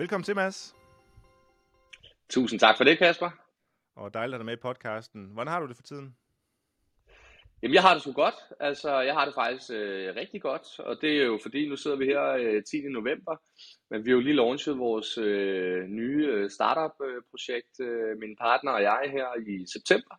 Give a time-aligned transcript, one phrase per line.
[0.00, 0.76] Velkommen til, Mads.
[2.28, 3.30] Tusind tak for det, Kasper.
[3.96, 5.30] Og dejligt at have med i podcasten.
[5.32, 6.16] Hvordan har du det for tiden?
[7.62, 8.34] Jamen, jeg har det så godt.
[8.60, 11.96] Altså, jeg har det faktisk øh, rigtig godt, og det er jo fordi, nu sidder
[11.96, 12.80] vi her øh, 10.
[12.80, 13.36] november,
[13.90, 18.82] men vi har jo lige launchet vores øh, nye øh, startup-projekt, øh, min partner og
[18.82, 20.14] jeg her i september.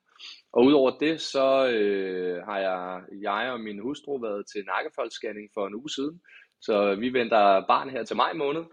[0.53, 5.67] Og udover det, så øh, har jeg, jeg og min hustru været til nakkefoldsscanning for
[5.67, 6.21] en uge siden,
[6.61, 8.63] så vi venter barn her til maj måned,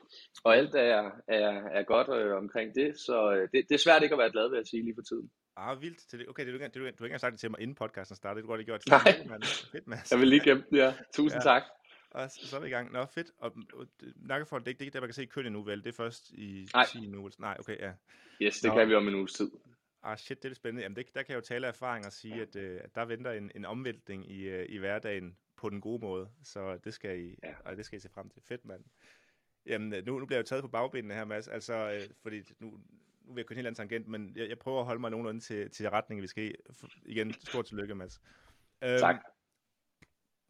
[0.44, 1.48] og alt er, er,
[1.78, 4.48] er godt øh, omkring det, så øh, det, det er svært ikke at være glad
[4.50, 5.30] ved at sige lige for tiden.
[5.56, 5.98] Ah, vildt.
[6.10, 6.28] Til det.
[6.28, 8.16] Okay, det, du, du, du, du har ikke engang sagt det til mig, inden podcasten
[8.16, 8.42] startede.
[8.42, 8.82] Det har du gjort.
[8.88, 9.12] Nej.
[9.72, 10.10] Fedt, Mads.
[10.10, 10.94] Jeg vil lige gemme det, ja.
[11.14, 11.50] Tusind Ja.
[11.50, 11.62] tak.
[12.10, 12.92] Og så er vi i gang.
[12.92, 13.30] Nå, fedt.
[13.38, 15.78] Og, og nakkefold, det er ikke det, man kan se i køn endnu, vel?
[15.84, 16.86] Det er først i Nej.
[16.86, 17.30] 10 nu.
[17.38, 17.92] Nej, okay, ja.
[18.42, 18.74] Yes, det Nå.
[18.74, 19.50] kan vi om en uges tid.
[20.02, 20.82] Ah, shit, det er lidt spændende.
[20.82, 23.04] Jamen, det, der kan jeg jo tale af erfaring og sige, at, øh, at der
[23.04, 26.30] venter en, en omvæltning i, øh, i hverdagen på den gode måde.
[26.42, 27.54] Så det skal I, Ja.
[27.66, 27.74] ja.
[27.74, 28.42] det skal I se frem til.
[28.42, 28.84] Fedt, mand.
[29.66, 31.48] Jamen, øh, nu, nu bliver jeg jo taget på bagbenene her, Mads.
[31.48, 32.70] Altså, øh, fordi nu,
[33.22, 35.10] nu vil jeg køre en helt anden tangent, men jeg, jeg prøver at holde mig
[35.10, 36.54] nogenlunde til, til retningen, vi skal i.
[37.06, 38.20] Igen, stort tillykke, Mads.
[38.84, 39.16] Øhm, Tak.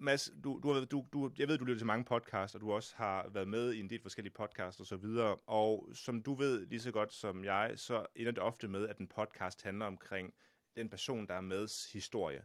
[0.01, 2.97] Mads, du, du, du, du, jeg ved, du lytter til mange podcasts, og du også
[2.97, 5.37] har været med i en del forskellige podcasts og så videre.
[5.47, 8.99] Og som du ved lige så godt som jeg, så ender det ofte med, at
[8.99, 10.35] en podcast handler omkring
[10.77, 12.45] den person, der er meds historie.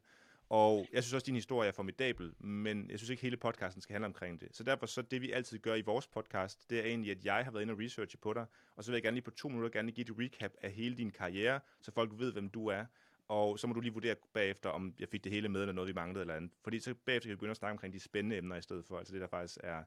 [0.53, 3.81] Og jeg synes også, at din historie er formidabel, men jeg synes ikke, hele podcasten
[3.81, 4.47] skal handle omkring det.
[4.51, 7.45] Så derfor så det, vi altid gør i vores podcast, det er egentlig, at jeg
[7.45, 8.45] har været inde og researche på dig,
[8.75, 10.97] og så vil jeg gerne lige på to minutter gerne give et recap af hele
[10.97, 12.85] din karriere, så folk ved, hvem du er.
[13.27, 15.87] Og så må du lige vurdere bagefter, om jeg fik det hele med, eller noget,
[15.87, 16.51] vi manglede eller andet.
[16.63, 18.97] Fordi så bagefter kan vi begynde at snakke omkring de spændende emner i stedet for,
[18.97, 19.83] altså det, der faktisk er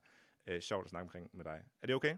[0.47, 1.63] øh, sjovt at snakke omkring med dig.
[1.83, 2.17] Er det okay?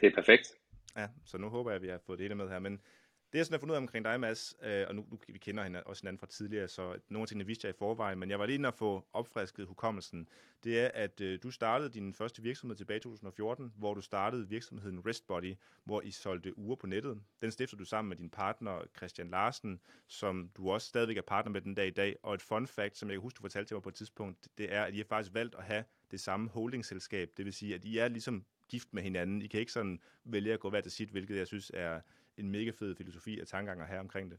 [0.00, 0.54] Det er perfekt.
[0.96, 2.58] Ja, så nu håber jeg, at vi har fået det hele med her.
[2.58, 2.80] Men
[3.32, 5.38] det, jeg sådan har fundet ud af omkring dig, Mads, øh, og nu, nu vi
[5.38, 8.30] kender hende også hinanden fra tidligere, så nogle af tingene vidste jeg i forvejen, men
[8.30, 10.28] jeg var lige inde at få opfrisket hukommelsen.
[10.64, 14.48] Det er, at øh, du startede din første virksomhed tilbage i 2014, hvor du startede
[14.48, 17.20] virksomheden Restbody, hvor I solgte uger på nettet.
[17.42, 21.52] Den stiftede du sammen med din partner Christian Larsen, som du også stadigvæk er partner
[21.52, 22.16] med den dag i dag.
[22.22, 24.48] Og et fun fact, som jeg kan huske, du fortalte til mig på et tidspunkt,
[24.58, 27.30] det er, at I har faktisk valgt at have det samme holdingselskab.
[27.36, 29.42] Det vil sige, at I er ligesom gift med hinanden.
[29.42, 32.00] I kan ikke sådan vælge at gå hver til sit, hvilket jeg synes er
[32.36, 34.38] en mega fed filosofi af tankegang at have omkring det.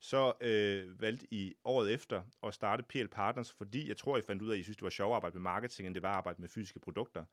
[0.00, 4.42] Så øh, valgte I året efter at starte PL Partners, fordi jeg tror, I fandt
[4.42, 6.10] ud af, at I synes, det var sjovere at arbejde med marketing, end det var
[6.10, 7.24] at arbejde med fysiske produkter.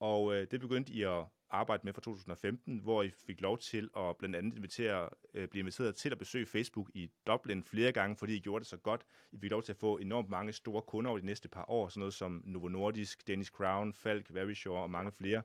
[0.00, 3.90] Og øh, det begyndte I at arbejde med fra 2015, hvor I fik lov til
[3.96, 8.16] at blandt andet invitere, øh, blive inviteret til at besøge Facebook i Dublin flere gange,
[8.16, 9.06] fordi I gjorde det så godt.
[9.32, 11.88] I fik lov til at få enormt mange store kunder over de næste par år,
[11.88, 15.42] sådan noget som Novo Nordisk, Danish Crown, Falk, Verisure og mange flere.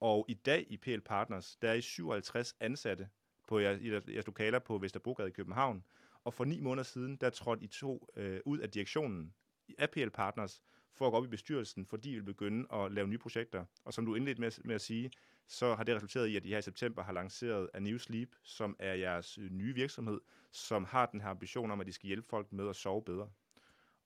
[0.00, 3.08] Og i dag i PL Partners, der er I 57 ansatte
[3.46, 5.84] på jeres, i jeres- lokaler på Vesterbrogade i København.
[6.24, 9.34] Og for ni måneder siden, der trådte I to øh, ud af direktionen
[9.78, 10.62] af PL Partners
[10.92, 13.64] for at gå op i bestyrelsen, fordi I vil begynde at lave nye projekter.
[13.84, 15.10] Og som du indledte med, med at sige,
[15.46, 18.28] så har det resulteret i, at I her i september har lanceret A New Sleep,
[18.42, 20.20] som er jeres øh, nye virksomhed,
[20.52, 23.28] som har den her ambition om, at de skal hjælpe folk med at sove bedre.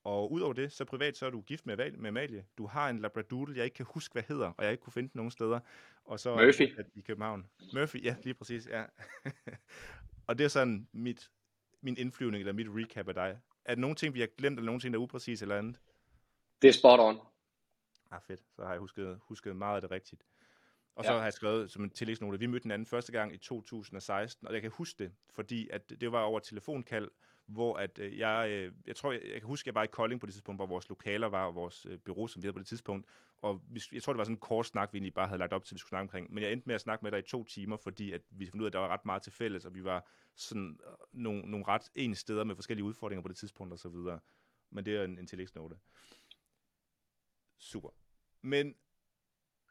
[0.05, 2.45] Og udover det, så privat, så er du gift med, med Amalie.
[2.59, 5.09] Du har en labradoodle, jeg ikke kan huske, hvad hedder, og jeg ikke kunne finde
[5.09, 5.61] den nogen steder.
[6.05, 6.79] Og så Murphy.
[6.95, 7.47] i København.
[7.75, 8.85] Murphy, ja, lige præcis, ja.
[10.29, 11.31] og det er sådan mit,
[11.81, 13.39] min indflyvning, eller mit recap af dig.
[13.65, 15.81] Er der nogle ting, vi har glemt, eller nogle ting, der er upræcis eller andet?
[16.63, 17.19] Det er spot on.
[18.11, 18.41] Ah, fedt.
[18.57, 20.23] Så har jeg husket, husket meget af det rigtigt.
[20.95, 21.17] Og så Ja.
[21.17, 24.63] har jeg skrevet som en tillægsnote, vi mødte hinanden første gang i 2016, og jeg
[24.63, 27.11] kan huske det, fordi at det var over telefonkald,
[27.47, 29.87] hvor at øh, jeg, øh, jeg tror, jeg, jeg kan huske, at jeg var i
[29.87, 32.53] Kolding på det tidspunkt, hvor vores lokaler var, og vores øh, bureau, som vi havde
[32.53, 33.07] på det tidspunkt,
[33.43, 35.53] og vi, jeg tror, det var sådan en kort snak, vi egentlig bare havde lagt
[35.53, 37.19] op til, at vi skulle snakke omkring, men jeg endte med at snakke med dig
[37.19, 39.33] i to timer, fordi at vi fandt ud af, at der var ret meget til
[39.33, 43.29] fælles, og vi var sådan øh, nogle, nogle ret ens steder med forskellige udfordringer på
[43.29, 44.21] det tidspunkt, og så videre.
[44.71, 45.77] Men det er en, en tillægsnote.
[47.59, 47.89] Super.
[48.43, 48.75] Men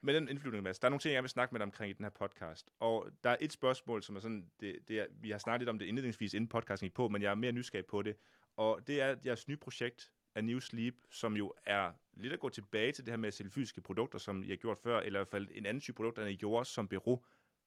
[0.01, 1.93] med den indflyvning, Mads, der er nogle ting, jeg vil snakke med dig omkring i
[1.93, 2.69] den her podcast.
[2.79, 5.69] Og der er et spørgsmål, som er sådan, det, det er, vi har snakket lidt
[5.69, 8.15] om det indledningsvis, inden podcasten gik på, men jeg er mere nysgerrig på det.
[8.57, 12.49] Og det er jeres nye projekt, A New Sleep, som jo er lidt at gå
[12.49, 15.19] tilbage til det her med at sælge fysiske produkter, som I har gjort før, eller
[15.19, 17.23] i hvert fald en anden type produkter, end I gjorde som bureau.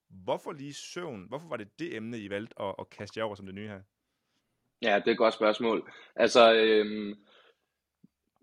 [0.09, 1.27] Hvorfor lige søvn?
[1.29, 3.69] Hvorfor var det det emne, I valgte at, at kaste jer over som det nye
[3.69, 3.83] her?
[4.83, 5.93] Ja, det er et godt spørgsmål.
[6.17, 7.15] Altså, øhm,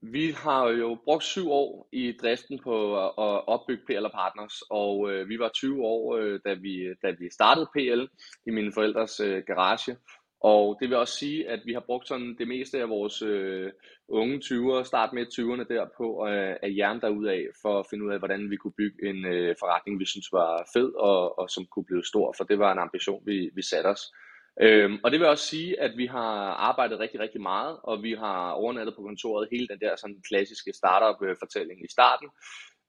[0.01, 5.12] vi har jo brugt syv år i driften på at opbygge PL og Partners, og
[5.12, 8.01] øh, vi var 20 år, øh, da, vi, da vi startede PL
[8.46, 9.98] i mine forældres øh, garage.
[10.42, 13.72] Og det vil også sige, at vi har brugt sådan det meste af vores øh,
[14.07, 18.12] unge 20'ere, start med 20'erne der på øh, at hjerne derudaf, for at finde ud
[18.12, 21.66] af, hvordan vi kunne bygge en øh, forretning, vi synes var fed og, og som
[21.66, 24.02] kunne blive stor, for det var en ambition, vi, vi satte os.
[24.62, 28.14] Øhm, og det vil også sige, at vi har arbejdet rigtig, rigtig meget, og vi
[28.14, 32.30] har overnattet på kontoret hele den der sådan klassiske startup-fortælling i starten.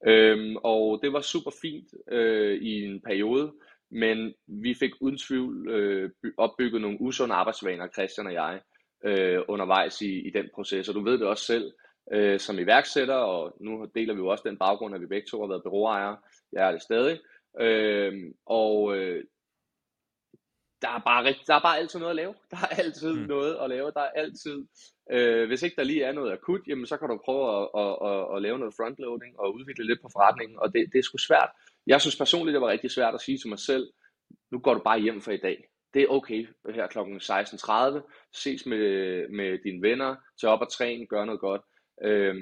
[0.07, 3.53] Øhm, og det var super fint øh, i en periode,
[3.91, 8.61] men vi fik uden tvivl øh, opbygget nogle usunde arbejdsvaner, Christian og jeg,
[9.05, 10.89] øh, undervejs i, i den proces.
[10.89, 11.73] Og du ved det også selv,
[12.13, 15.41] øh, som iværksætter, og nu deler vi jo også den baggrund, at vi begge to
[15.41, 16.17] har været byråejere.
[16.53, 17.19] Jeg er det stadig.
[17.61, 18.13] Øh,
[18.47, 19.25] og øh,
[20.83, 22.35] der er, bare, der er bare altid noget at lave.
[22.51, 23.27] Der er altid mm.
[23.35, 23.91] noget at lave.
[23.91, 24.67] Der er altid,
[25.13, 27.95] øh, hvis ikke der lige er noget akut, jamen så kan du prøve at, at,
[28.11, 31.19] at, at lave noget frontloading og udvikle lidt på forretningen, og det, det er sgu
[31.19, 31.51] svært.
[31.87, 33.87] Jeg synes personligt, det var rigtig svært at sige til mig selv,
[34.53, 35.65] nu går du bare hjem for i dag.
[35.95, 36.99] Det er okay her kl.
[36.99, 38.29] 16.30.
[38.43, 41.63] Ses med, med dine venner, tage op og træne, gøre noget godt.
[42.05, 42.35] Øh,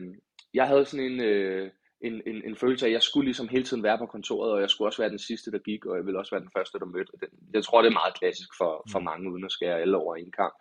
[0.54, 1.70] jeg havde sådan en, øh,
[2.00, 4.60] en, en, en følelse af, at jeg skulle ligesom hele tiden være på kontoret, og
[4.60, 6.78] jeg skulle også være den sidste, der gik, og jeg ville også være den første,
[6.78, 7.12] der mødte.
[7.20, 9.04] Den, jeg tror, det er meget klassisk for, for mm.
[9.04, 10.54] mange, uden at skære alle over en kamp.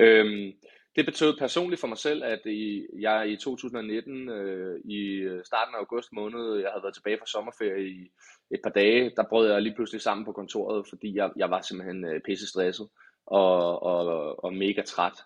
[0.00, 0.52] Øhm,
[0.96, 5.78] det betød personligt for mig selv, at i, jeg i 2019, øh, i starten af
[5.78, 8.10] august måned, jeg havde været tilbage fra sommerferie i
[8.50, 11.60] et par dage, der brød jeg lige pludselig sammen på kontoret, fordi jeg, jeg var
[11.60, 12.88] simpelthen øh, pisse stresset
[13.26, 15.18] og, og, og mega træt.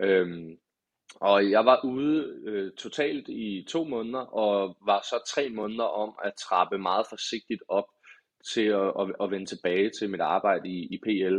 [0.00, 0.56] Øhm,
[1.20, 6.14] og jeg var ude øh, totalt i to måneder, og var så tre måneder om
[6.24, 7.84] at trappe meget forsigtigt op
[8.52, 11.38] til at, at, at vende tilbage til mit arbejde i, i PL.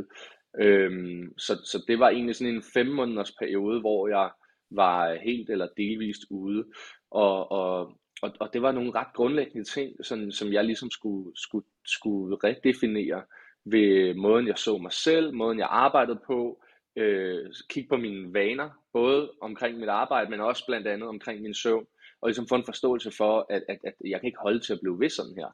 [0.62, 4.30] Øhm, så, så det var egentlig sådan en fem måneders periode, hvor jeg
[4.72, 6.66] var helt eller delvist ude.
[7.12, 7.80] Og, og,
[8.22, 12.38] og, og det var nogle ret grundlæggende ting, sådan, som jeg ligesom skulle, skulle, skulle
[12.44, 13.24] redefinere
[13.66, 16.63] ved måden, jeg så mig selv, måden, jeg arbejdede på,
[16.96, 21.54] øh, kigge på mine vaner, både omkring mit arbejde, men også blandt andet omkring min
[21.54, 21.86] søvn,
[22.22, 24.80] og ligesom få en forståelse for, at, at, at jeg kan ikke holde til at
[24.82, 25.50] blive ved sådan her.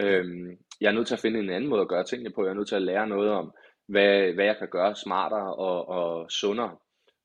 [0.00, 2.44] Øhm, jeg er nødt til at finde en anden måde at gøre tingene på.
[2.44, 3.52] Jeg er nødt til at lære noget om,
[3.88, 6.76] hvad, hvad jeg kan gøre smartere og, og sundere.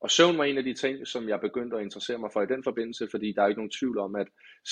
[0.02, 2.46] Og søvn var en af de ting, som jeg begyndte at interessere mig for i
[2.54, 4.28] den forbindelse, fordi der er ikke nogen tvivl om, at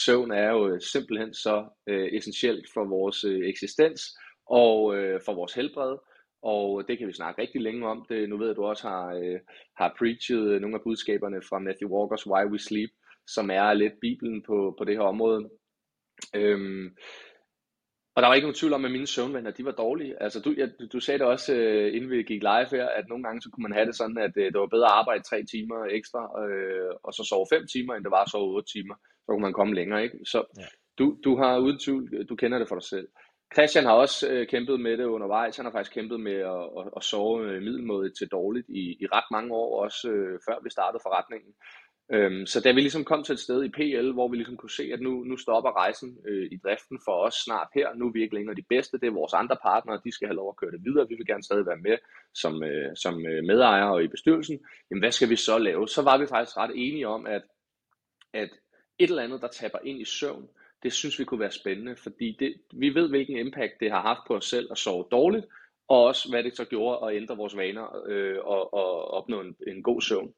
[0.06, 4.01] søvn er jo øh, simpelthen så øh, essentielt for vores øh, eksistens
[4.46, 5.98] og øh, for vores helbred,
[6.44, 8.06] og det kan vi snakke rigtig længe om.
[8.10, 9.40] Det, nu ved at du også har, øh,
[9.78, 12.90] har preachet nogle af budskaberne fra Matthew Walkers Why We Sleep,
[13.28, 15.50] som er lidt bibelen på, på det her område.
[16.36, 16.95] Øhm,
[18.16, 20.24] og der var ikke nogen tvivl om, at mine søvnvenner, de var dårlige.
[20.24, 23.24] Altså, du, ja, du sagde det også, øh, inden vi gik live her, at nogle
[23.24, 25.44] gange så kunne man have det sådan, at øh, det var bedre at arbejde tre
[25.54, 28.96] timer ekstra, øh, og så sove fem timer, end det var at sove otte timer.
[28.96, 30.18] Så kunne man komme længere, ikke?
[30.25, 30.68] Så ja.
[31.00, 33.07] du, du har uden tvivl, du kender det for dig selv.
[33.54, 35.58] Christian har også øh, kæmpet med det undervejs.
[35.58, 39.06] Han har faktisk kæmpet med at, at, at sove øh, middelmådigt til dårligt i, i
[39.06, 41.54] ret mange år, også øh, før vi startede forretningen.
[42.12, 44.78] Øhm, så da vi ligesom kom til et sted i PL, hvor vi ligesom kunne
[44.80, 47.94] se, at nu, nu stopper rejsen øh, i driften for os snart her.
[47.96, 50.36] Nu er vi ikke længere de bedste, det er vores andre partnere, de skal have
[50.36, 51.08] lov at køre det videre.
[51.10, 51.98] Vi vil gerne stadig være med
[52.34, 54.60] som, øh, som øh, medejere og i bestyrelsen.
[54.90, 55.88] Jamen hvad skal vi så lave?
[55.88, 57.44] Så var vi faktisk ret enige om, at,
[58.34, 58.50] at
[59.00, 60.48] et eller andet, der tapper ind i søvn,
[60.84, 64.20] det synes vi kunne være spændende, fordi det, vi ved, hvilken impact det har haft
[64.28, 65.46] på os selv at sove dårligt,
[65.88, 69.56] og også hvad det så gjorde at ændre vores vaner øh, og, og opnå en,
[69.68, 70.34] en god søvn.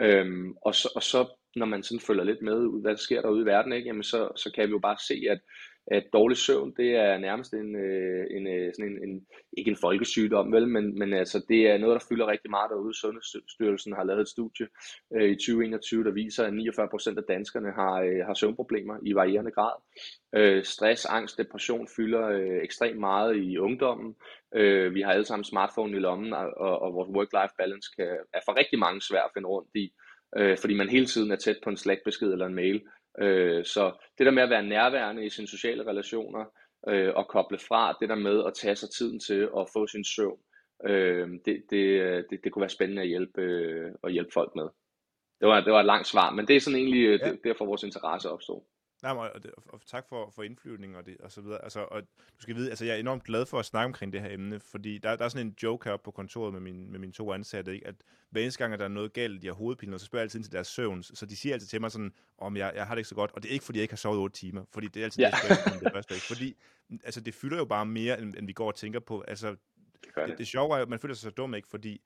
[0.00, 3.42] Øhm, og, så, og så når man sådan følger lidt med, hvad der sker derude
[3.42, 5.40] i verden, ikke, jamen så, så kan vi jo bare se, at
[5.90, 9.76] at dårlig søvn, det er nærmest en, øh, en, øh, sådan en, en, ikke en
[9.76, 12.94] folkesygdom, vel, men, men altså, det er noget, der fylder rigtig meget derude.
[12.94, 14.66] Sundhedsstyrelsen har lavet et studie
[15.14, 19.50] øh, i 2021, der viser, at 49% af danskerne har, øh, har søvnproblemer i varierende
[19.50, 19.72] grad.
[20.34, 24.14] Øh, stress, angst, depression fylder øh, ekstremt meget i ungdommen.
[24.54, 28.40] Øh, vi har alle sammen smartphone i lommen, og, og vores work-life balance kan, er
[28.44, 29.92] for rigtig mange svært at finde rundt i,
[30.36, 32.82] øh, fordi man hele tiden er tæt på en Slack-besked eller en mail,
[33.20, 36.44] Øh, så det der med at være nærværende i sine sociale relationer
[36.88, 40.04] øh, og koble fra, det der med at tage sig tiden til at få sin
[40.04, 40.38] søvn,
[40.86, 44.68] øh, det, det, det, det kunne være spændende at hjælpe, øh, at hjælpe folk med.
[45.40, 47.30] Det var, det var et langt svar, men det er sådan egentlig øh, ja.
[47.30, 48.60] det, derfor vores interesse opstod.
[49.02, 51.64] Nej, og, og, og tak for, for indflyvning og, det, og så videre.
[51.64, 54.20] Altså, og du skal vide, altså jeg er enormt glad for at snakke omkring det
[54.20, 56.98] her emne, fordi der, der er sådan en joke heroppe på kontoret med, min, med
[56.98, 57.86] mine to ansatte, ikke?
[57.86, 57.94] at
[58.30, 60.42] hver eneste gang, at der er noget galt, de har hovedpine, så spørger jeg altid
[60.42, 62.98] til deres søvn, så de siger altid til mig sådan, om jeg, jeg har det
[62.98, 64.88] ikke så godt, og det er ikke, fordi jeg ikke har sovet 8 timer, fordi
[64.88, 65.30] det er altid ja.
[65.48, 66.26] det, det første, ikke?
[66.26, 66.56] fordi
[67.04, 69.20] altså, det fylder jo bare mere, end, end vi går og tænker på.
[69.20, 69.56] Altså,
[70.04, 71.68] det, det, det sjove er jo, at man føler sig så dum, ikke?
[71.68, 72.00] fordi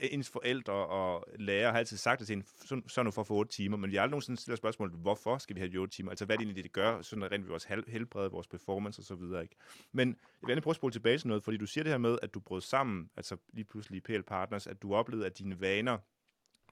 [0.00, 3.26] ens forældre og lærer har altid sagt det til en, så, så nu for at
[3.26, 5.76] få 8 timer, men vi har aldrig nogensinde stillet spørgsmål, hvorfor skal vi have de
[5.76, 6.10] 8 timer?
[6.10, 9.04] Altså, hvad er det egentlig, det gør, sådan at rent vores helbred, vores performance og
[9.04, 9.56] så videre, ikke?
[9.92, 11.98] Men jeg vil gerne prøve at spole tilbage til noget, fordi du siger det her
[11.98, 15.60] med, at du brød sammen, altså lige pludselig PL Partners, at du oplevede, at dine
[15.60, 15.98] vaner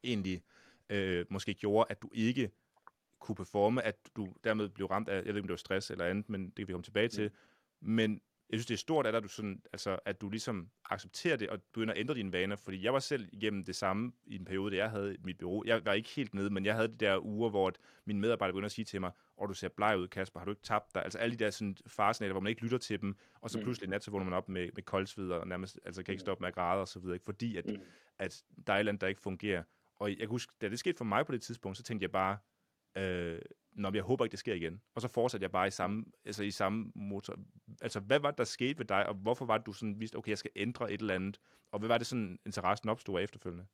[0.04, 0.42] egentlig
[0.90, 2.50] øh, måske gjorde, at du ikke
[3.18, 5.90] kunne performe, at du dermed blev ramt af, jeg ved ikke, om det var stress
[5.90, 7.30] eller andet, men det kan vi komme tilbage til.
[7.80, 11.48] Men jeg synes, det er stort, at du, sådan, altså, at du ligesom accepterer det
[11.48, 12.56] og begynder at ændre dine vaner.
[12.56, 15.62] Fordi jeg var selv igennem det samme i en periode, jeg havde mit bureau.
[15.66, 17.72] Jeg var ikke helt nede, men jeg havde de der uger, hvor
[18.04, 20.50] mine medarbejdere begynder at sige til mig, og du ser bleg ud, Kasper, har du
[20.50, 21.04] ikke tabt dig?
[21.04, 23.64] Altså alle de der sådan, faresignaler, hvor man ikke lytter til dem, og så mm.
[23.64, 26.42] pludselig nat, så vågner man op med, med koldsved og nærmest altså, kan ikke stoppe
[26.42, 27.24] med at græde og så videre, ikke?
[27.24, 27.76] fordi at, mm.
[28.18, 29.62] at der er et eller andet, der ikke fungerer.
[29.96, 32.12] Og jeg kan huske, da det skete for mig på det tidspunkt, så tænkte jeg
[32.12, 32.38] bare,
[32.96, 33.38] øh,
[33.74, 34.80] Nå, jeg håber ikke, det sker igen.
[34.94, 37.34] Og så fortsatte jeg bare i samme, altså i samme motor.
[37.82, 40.16] Altså, hvad var det, der skete ved dig, og hvorfor var det, du sådan vidste,
[40.16, 41.40] okay, jeg skal ændre et eller andet,
[41.72, 43.66] og hvad var det sådan, interessen opstod efterfølgende?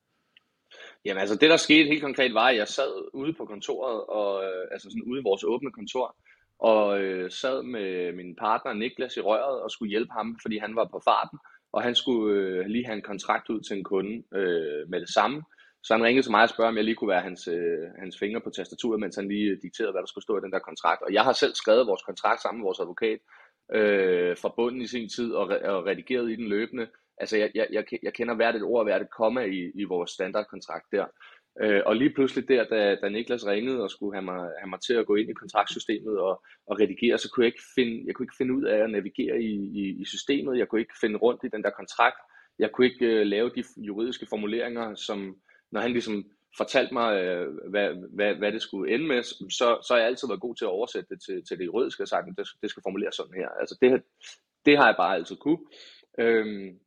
[1.04, 4.45] Jamen altså, det der skete helt konkret var, at jeg sad ude på kontoret, og,
[4.45, 6.16] øh, altså sådan ude i vores åbne kontor,
[6.59, 10.76] og øh, sad med min partner Niklas i røret og skulle hjælpe ham, fordi han
[10.76, 11.38] var på farten,
[11.73, 15.09] og han skulle øh, lige have en kontrakt ud til en kunde øh, med det
[15.09, 15.42] samme.
[15.82, 18.18] Så han ringede til mig og spørger, om jeg lige kunne være hans, øh, hans
[18.18, 21.02] fingre på tastaturet, mens han lige dikterede, hvad der skulle stå i den der kontrakt.
[21.02, 23.18] Og jeg har selv skrevet vores kontrakt sammen med vores advokat
[23.75, 26.87] øh, fra bunden i sin tid og, og redigeret i den løbende.
[27.18, 30.10] Altså, jeg, jeg, jeg kender hvert et ord og hvert et komma i, i vores
[30.10, 31.06] standardkontrakt der.
[31.62, 34.80] Øh, og lige pludselig der, da, da Niklas ringede og skulle have mig, have mig
[34.80, 38.14] til at gå ind i kontraktsystemet og, og redigere, så kunne jeg ikke finde, jeg
[38.14, 40.58] kunne ikke finde ud af at navigere i, i, i systemet.
[40.58, 42.20] Jeg kunne ikke finde rundt i den der kontrakt.
[42.58, 45.37] Jeg kunne ikke øh, lave de juridiske formuleringer, som,
[45.72, 46.24] når han ligesom
[46.56, 50.28] fortalte mig, øh, hvad, hvad, hvad det skulle ende med, så, så har jeg altid
[50.28, 52.70] været god til at oversætte det til, til det juridiske og sagt, at det, det
[52.70, 53.48] skal formuleres sådan her.
[53.48, 54.02] Altså det,
[54.66, 55.58] det har jeg bare altid kunne.
[56.18, 56.78] Øhm,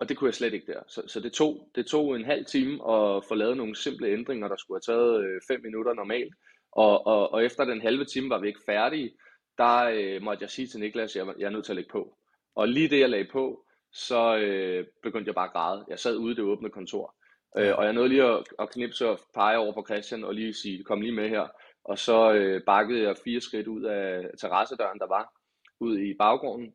[0.00, 0.80] og det kunne jeg slet ikke der.
[0.88, 4.48] Så, så det, tog, det tog en halv time at få lavet nogle simple ændringer,
[4.48, 6.34] der skulle have taget øh, fem minutter normalt.
[6.72, 9.10] Og, og, og efter den halve time var vi ikke færdige.
[9.58, 11.90] Der øh, måtte jeg sige til Niklas, at jeg, jeg er nødt til at lægge
[11.92, 12.18] på.
[12.54, 15.84] Og lige det jeg lagde på, så øh, begyndte jeg bare at græde.
[15.88, 17.14] Jeg sad ude i det åbne kontor.
[17.56, 20.54] Øh, og jeg nåede lige at, at knipse og pege over på Christian og lige
[20.54, 21.48] sige, kom lige med her.
[21.84, 25.32] Og så øh, bakkede jeg fire skridt ud af terrassedøren, der var,
[25.80, 26.74] ud i baggården.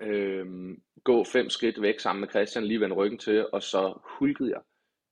[0.00, 0.46] Øh,
[1.04, 4.60] gå fem skridt væk sammen med Christian, lige vende ryggen til, og så hulkede jeg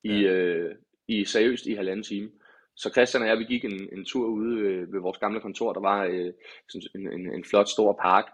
[0.05, 0.33] i, ja.
[0.33, 0.75] øh,
[1.09, 2.31] i seriøst i halvanden time.
[2.77, 5.73] Så Christian og jeg, vi gik en, en tur ude øh, ved vores gamle kontor,
[5.73, 6.33] der var øh,
[6.95, 8.25] en, en, en flot stor park,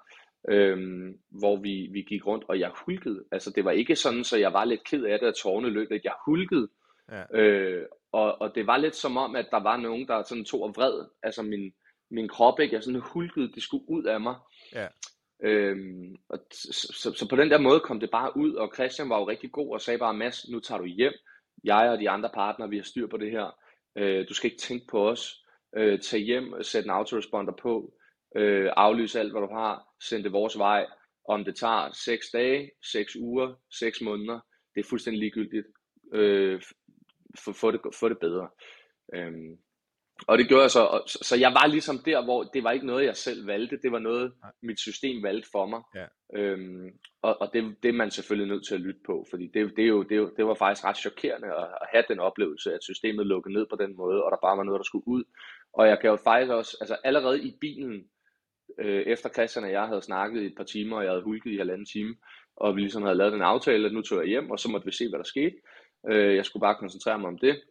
[0.48, 3.24] øhm, hvor vi, vi gik rundt, og jeg hulkede.
[3.32, 5.90] Altså det var ikke sådan, så jeg var lidt ked af det, at tårne løb
[5.90, 6.04] lidt.
[6.04, 6.68] Jeg hulkede.
[7.10, 7.40] Ja.
[7.40, 10.62] Øh, og, og det var lidt som om, at der var nogen, der sådan tog
[10.62, 11.04] og vred.
[11.22, 11.72] Altså min,
[12.10, 12.74] min krop, ikke?
[12.74, 14.34] Jeg sådan hulkede, det skulle ud af mig.
[14.74, 14.86] Ja.
[15.44, 19.08] Øhm, og så, så, så på den der måde kom det bare ud, og Christian
[19.08, 21.12] var jo rigtig god og sagde bare, Mads, nu tager du hjem.
[21.64, 23.58] Jeg og de andre partnere, vi har styr på det her.
[23.98, 25.42] Øh, du skal ikke tænke på os.
[25.76, 27.94] Øh, tag hjem, sæt en autoresponder på
[28.36, 30.86] øh, aflyse alt, hvad du har, send det vores vej.
[31.28, 34.40] Om det tager 6 dage, 6 uger, 6 måneder,
[34.74, 35.66] det er fuldstændig ligegyldigt.
[36.14, 36.62] Øh,
[37.44, 38.48] få, få, det, få det bedre.
[39.14, 39.58] Øhm,
[40.26, 42.86] og det gjorde jeg så, så, så jeg var ligesom der, hvor det var ikke
[42.86, 45.82] noget, jeg selv valgte, det var noget, mit system valgte for mig.
[45.94, 46.06] Ja.
[46.34, 46.90] Øhm,
[47.22, 49.84] og og det, det er man selvfølgelig nødt til at lytte på, fordi det, det,
[49.84, 52.74] er jo, det, er jo, det var faktisk ret chokerende at, at have den oplevelse,
[52.74, 55.24] at systemet lukkede ned på den måde, og der bare var noget, der skulle ud.
[55.72, 58.04] Og jeg kan jo faktisk også, altså allerede i bilen,
[58.78, 61.50] øh, efter Christian og jeg havde snakket i et par timer, og jeg havde hulket
[61.52, 62.16] i halvanden time,
[62.56, 64.84] og vi ligesom havde lavet den aftale, at nu tog jeg hjem, og så måtte
[64.84, 65.54] vi se, hvad der skete.
[66.10, 67.62] Øh, jeg skulle bare koncentrere mig om det.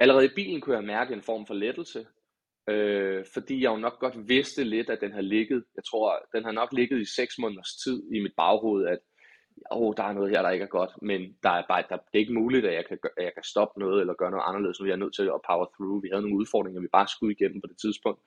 [0.00, 2.06] Allerede i bilen kunne jeg mærke en form for lettelse,
[2.68, 6.44] øh, fordi jeg jo nok godt vidste lidt, at den har ligget, jeg tror, den
[6.44, 8.98] har nok ligget i seks måneders tid i mit baghoved, at
[9.70, 12.14] oh, der er noget her, der ikke er godt, men der er bare, der, det
[12.14, 14.80] er ikke muligt, at jeg, kan, at jeg kan stoppe noget, eller gøre noget anderledes,
[14.80, 16.02] nu er jeg nødt til at power through.
[16.02, 18.20] Vi havde nogle udfordringer, vi bare skulle igennem på det tidspunkt,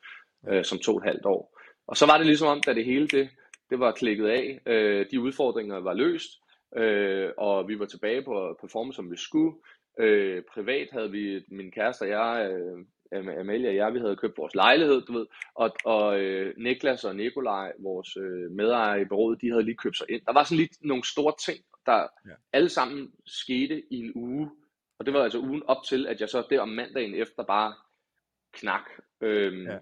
[0.50, 1.60] øh, som to og et halvt år.
[1.88, 3.30] Og så var det ligesom om, da det hele det,
[3.70, 6.30] det var klikket af, øh, de udfordringer var løst,
[6.76, 9.58] øh, og vi var tilbage på at performe, som vi skulle.
[10.00, 12.86] Øh, privat havde vi, min kæreste og jeg, øh,
[13.40, 15.26] Amalie og jeg, vi havde købt vores lejlighed, du ved,
[15.56, 19.98] og, og øh, Niklas og Nikolaj, vores øh, medejere i bureauet, de havde lige købt
[19.98, 20.22] sig ind.
[20.26, 22.36] Der var sådan lige nogle store ting, der ja.
[22.54, 24.50] alle sammen skete i en uge,
[25.00, 27.74] og det var altså ugen op til, at jeg så der om mandagen efter bare
[28.54, 28.90] knak.
[29.22, 29.78] Øhm, ja.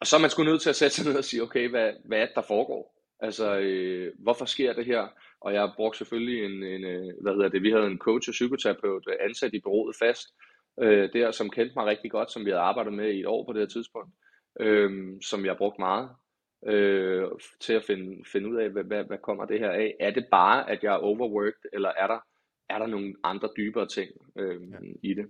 [0.00, 1.92] Og så er man sgu nødt til at sætte sig ned og sige, okay, hvad,
[2.04, 2.96] hvad er det, der foregår?
[3.20, 5.08] Altså, øh, hvorfor sker det her?
[5.40, 8.28] Og jeg har brugt selvfølgelig en, en øh, hvad hedder det, vi havde en coach
[8.28, 10.26] og psykoterapeut ansat i bureauet fast,
[10.82, 13.46] øh, der som kendte mig rigtig godt, som vi havde arbejdet med i et år
[13.46, 14.14] på det her tidspunkt,
[14.60, 14.90] øh,
[15.22, 16.10] som jeg har brugt meget
[16.66, 17.28] øh,
[17.60, 19.94] til at finde, finde ud af, hvad, hvad, hvad kommer det her af?
[20.00, 22.18] Er det bare, at jeg er overworked, eller er der,
[22.68, 24.76] er der nogle andre dybere ting øh, ja.
[25.02, 25.26] i det?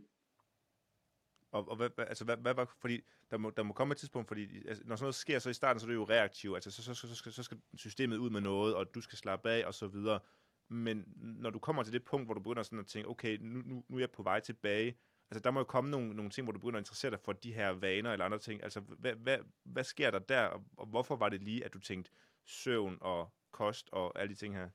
[1.57, 4.29] Og, og hvad, altså, hvad, hvad hvad, fordi der må, der må komme et tidspunkt,
[4.29, 6.71] fordi altså, når sådan noget sker, så i starten, så er det jo reaktivt, altså
[6.71, 9.51] så, så, så, så, skal, så skal systemet ud med noget, og du skal slappe
[9.51, 10.21] af, og så videre.
[10.69, 13.63] Men når du kommer til det punkt, hvor du begynder sådan at tænke, okay, nu,
[13.65, 14.99] nu, nu er jeg på vej tilbage,
[15.31, 17.33] altså der må jo komme nogle, nogle ting, hvor du begynder at interessere dig for
[17.33, 18.63] de her vaner eller andre ting.
[18.63, 22.11] Altså, hvad, hvad, hvad sker der der, og hvorfor var det lige, at du tænkte,
[22.45, 24.69] søvn og kost og alle de ting her?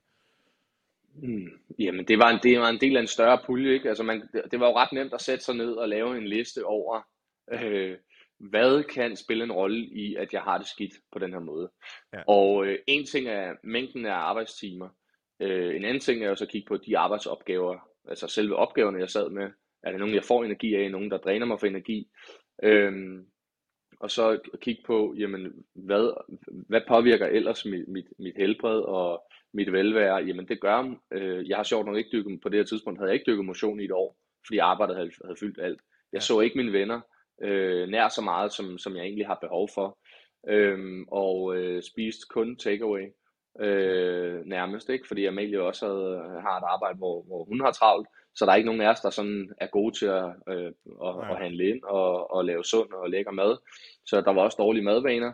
[1.14, 1.48] Hmm.
[1.78, 3.88] Jamen, det var, en, det var en del af en større pulje, ikke?
[3.88, 6.28] Altså, man, det, det var jo ret nemt at sætte sig ned og lave en
[6.28, 7.00] liste over,
[7.52, 7.96] øh,
[8.38, 11.70] hvad kan spille en rolle i, at jeg har det skidt på den her måde.
[12.12, 12.22] Ja.
[12.26, 14.88] Og øh, en ting er mængden af arbejdstimer.
[15.40, 17.78] Øh, en anden ting er jo så at kigge på de arbejdsopgaver,
[18.08, 19.50] altså selve opgaverne, jeg sad med.
[19.82, 20.90] Er det nogen, jeg får energi af?
[20.90, 22.08] Nogen, der dræner mig for energi?
[22.62, 23.26] Øhm,
[24.00, 26.24] og så kigge på, jamen, hvad,
[26.68, 29.24] hvad påvirker ellers mit, mit, mit helbred og
[29.54, 30.16] mit velvære?
[30.16, 33.10] Jamen, det gør, øh, jeg har sjovt nok ikke dykket, på det her tidspunkt havde
[33.10, 34.16] jeg ikke dykket motion i et år,
[34.46, 35.80] fordi arbejdet havde, havde fyldt alt.
[36.12, 36.20] Jeg ja.
[36.20, 37.00] så ikke mine venner
[37.42, 39.98] øh, nær så meget, som, som jeg egentlig har behov for,
[40.48, 43.06] øhm, og øh, spiste kun takeaway
[43.60, 45.08] øh, nærmest, ikke?
[45.08, 48.56] fordi Amalie også havde, har et arbejde, hvor, hvor hun har travlt, så der er
[48.56, 50.72] ikke nogen af os, der sådan er gode til at, øh,
[51.06, 53.56] at, at handle ind og, og lave sund og lækker mad.
[54.06, 55.32] Så der var også dårlige madvaner.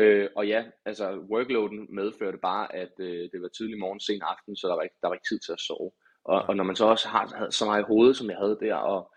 [0.00, 4.56] Øh, og ja, altså workloaden medførte bare, at øh, det var tidlig morgen, sen aften,
[4.56, 5.90] så der var ikke, der var ikke tid til at sove.
[6.24, 8.58] Og, og når man så også har havde så meget i hovedet, som jeg havde
[8.60, 9.12] der, og,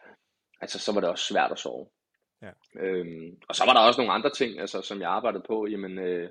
[0.61, 1.87] altså, så var det også svært at sove.
[2.41, 2.51] Ja.
[2.79, 5.67] Øhm, og så var der også nogle andre ting, altså, som jeg arbejdede på.
[5.67, 6.29] Jamen, øh,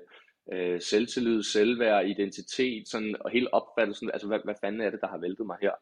[0.53, 5.07] øh, selvtillid, selvværd, identitet, sådan, og hele opfattelsen, altså hvad, hvad fanden er det, der
[5.07, 5.73] har væltet mig her?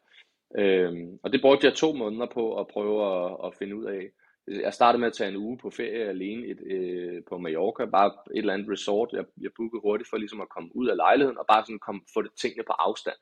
[0.57, 4.03] Øhm, og det brugte jeg to måneder på at prøve at, at finde ud af.
[4.47, 8.07] Jeg startede med at tage en uge på ferie alene et, øh, på Mallorca, bare
[8.07, 9.09] et eller andet resort.
[9.13, 12.01] Jeg, jeg bookede hurtigt for ligesom at komme ud af lejligheden og bare sådan komme,
[12.13, 13.15] få det tingene på afstand.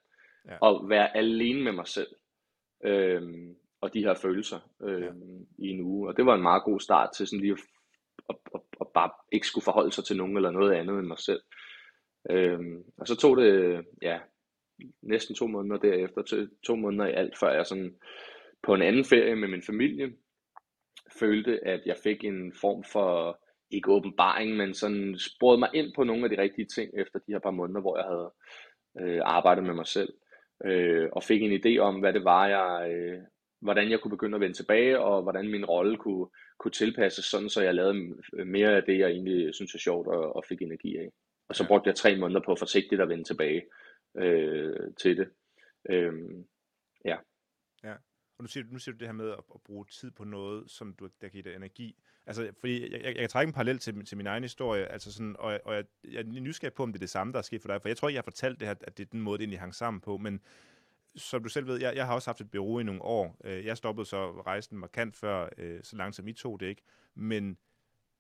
[0.48, 0.58] Ja.
[0.62, 2.08] Og være alene med mig selv.
[2.84, 5.66] Øhm, og de her følelser øhm, ja.
[5.66, 6.10] i en uge.
[6.10, 7.60] Og det var en meget god start til sådan lige at,
[8.30, 11.20] at, at, at bare ikke skulle forholde sig til nogen eller noget andet end mig
[11.20, 11.42] selv.
[12.30, 14.20] Øhm, og så tog det, ja,
[15.02, 17.96] næsten to måneder derefter, til to måneder i alt, før jeg sådan
[18.64, 20.14] på en anden ferie med min familie
[21.20, 23.40] følte, at jeg fik en form for,
[23.72, 27.32] ikke åbenbaring, men sådan sporet mig ind på nogle af de rigtige ting efter de
[27.32, 28.32] her par måneder, hvor jeg havde
[29.00, 30.14] øh, arbejdet med mig selv.
[30.66, 33.20] Øh, og fik en idé om, hvad det var, jeg, øh,
[33.62, 36.28] hvordan jeg kunne begynde at vende tilbage, og hvordan min rolle kunne,
[36.60, 40.36] kunne tilpasses, sådan så jeg lavede mere af det, jeg egentlig synes er sjovt og,
[40.36, 41.10] og fik energi af.
[41.50, 43.62] Og så brugte jeg tre måneder på forsigtigt at vende tilbage
[44.18, 45.30] øh, til det.
[45.90, 46.46] Øhm,
[47.06, 47.16] ja.
[48.38, 50.24] Og nu siger, du, nu siger du det her med at, at bruge tid på
[50.24, 51.96] noget, som du, der giver dig energi.
[52.26, 55.14] Altså, fordi jeg, jeg, jeg kan trække en parallel til, til min egen historie, altså
[55.14, 57.44] sådan, og, og jeg, jeg er nysgerrig på, om det er det samme, der er
[57.44, 59.10] sket for dig, for jeg tror ikke, jeg har fortalt det her, at det er
[59.12, 60.42] den måde, det egentlig hang sammen på, men
[61.16, 63.38] som du selv ved, jeg, jeg har også haft et bureau i nogle år.
[63.44, 66.82] Øh, jeg stoppede så rejsen markant før, øh, så langt som I tog det ikke,
[67.16, 67.58] men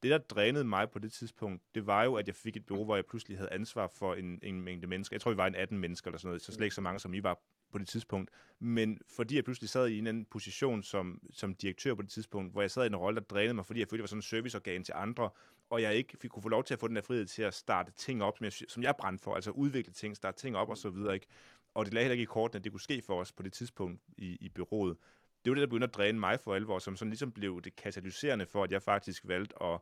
[0.03, 2.85] det, der drænede mig på det tidspunkt, det var jo, at jeg fik et bureau,
[2.85, 5.13] hvor jeg pludselig havde ansvar for en, en mængde mennesker.
[5.13, 6.99] Jeg tror, vi var en 18 mennesker eller sådan noget, så slet ikke så mange,
[6.99, 7.39] som I var
[7.77, 8.31] på det tidspunkt.
[8.59, 12.51] Men fordi jeg pludselig sad i en anden position som, som direktør på det tidspunkt,
[12.51, 14.17] hvor jeg sad i en rolle, der drænede mig, fordi jeg følte, jeg var sådan
[14.17, 15.29] en serviceorgan til andre,
[15.69, 17.53] og jeg ikke fik, kunne få lov til at få den der frihed til at
[17.53, 20.69] starte ting op, som jeg, som jeg brændte for, altså udvikle ting, starte ting op
[20.69, 21.13] og så videre.
[21.13, 21.27] Ikke?
[21.73, 23.53] Og det lagde heller ikke i kortene, at det kunne ske for os på det
[23.53, 24.97] tidspunkt i, i byrådet.
[25.45, 27.75] Det var det, der begyndte at dræne mig for alvor, som sådan ligesom blev det
[27.75, 29.79] katalyserende for, at jeg faktisk valgte at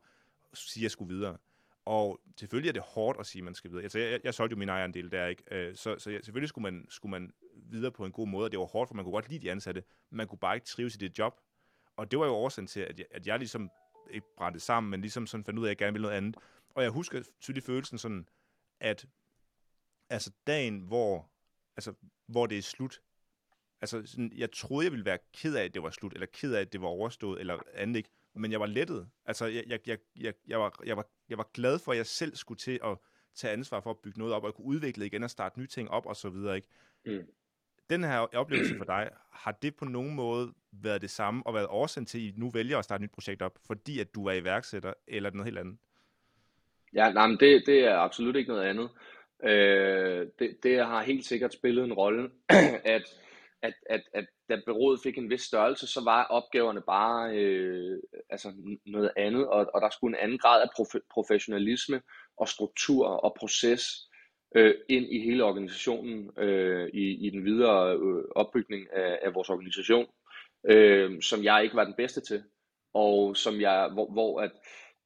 [0.53, 1.37] sige, at jeg skulle videre.
[1.85, 3.83] Og selvfølgelig er det hårdt at sige, at man skal videre.
[3.83, 5.43] Altså, jeg, jeg solgte jo min ejerandel der, ikke?
[5.51, 8.59] Øh, så, så selvfølgelig skulle man, skulle man videre på en god måde, og det
[8.59, 10.95] var hårdt, for man kunne godt lide de ansatte, men man kunne bare ikke trives
[10.95, 11.39] i det job.
[11.97, 13.69] Og det var jo årsagen til, at jeg, at jeg ligesom
[14.09, 16.37] ikke brændte sammen, men ligesom sådan fandt ud af, at jeg gerne ville noget andet.
[16.69, 18.29] Og jeg husker tydeligt følelsen sådan,
[18.79, 19.05] at
[20.09, 21.29] altså dagen, hvor,
[21.77, 21.93] altså,
[22.25, 23.01] hvor det er slut,
[23.81, 26.53] altså sådan, jeg troede, jeg ville være ked af, at det var slut, eller ked
[26.53, 29.07] af, at det var overstået, eller andet ikke men jeg var lettet.
[29.25, 32.05] Altså, jeg, jeg, jeg, jeg, jeg, var, jeg, var, jeg var glad for, at jeg
[32.05, 32.97] selv skulle til at
[33.35, 35.91] tage ansvar for at bygge noget op, og kunne udvikle igen og starte nye ting
[35.91, 36.67] op, og så videre, ikke?
[37.05, 37.27] Mm.
[37.89, 41.67] Den her oplevelse for dig, har det på nogen måde været det samme, og været
[41.69, 44.25] årsagen til, at I nu vælger at starte et nyt projekt op, fordi at du
[44.25, 45.77] er iværksætter, eller noget helt andet?
[46.93, 48.89] Ja, nej, men det, det er absolut ikke noget andet.
[49.43, 52.31] Øh, det, det har helt sikkert spillet en rolle,
[52.95, 53.03] at
[53.65, 58.53] at, at, at da byrådet fik en vis størrelse, så var opgaverne bare øh, altså
[58.85, 62.01] noget andet, og, og der skulle en anden grad af prof- professionalisme
[62.37, 63.81] og struktur og proces
[64.55, 69.49] øh, ind i hele organisationen øh, i, i den videre øh, opbygning af, af vores
[69.49, 70.07] organisation,
[70.69, 72.43] øh, som jeg ikke var den bedste til,
[72.93, 74.51] og som jeg, hvor, hvor at,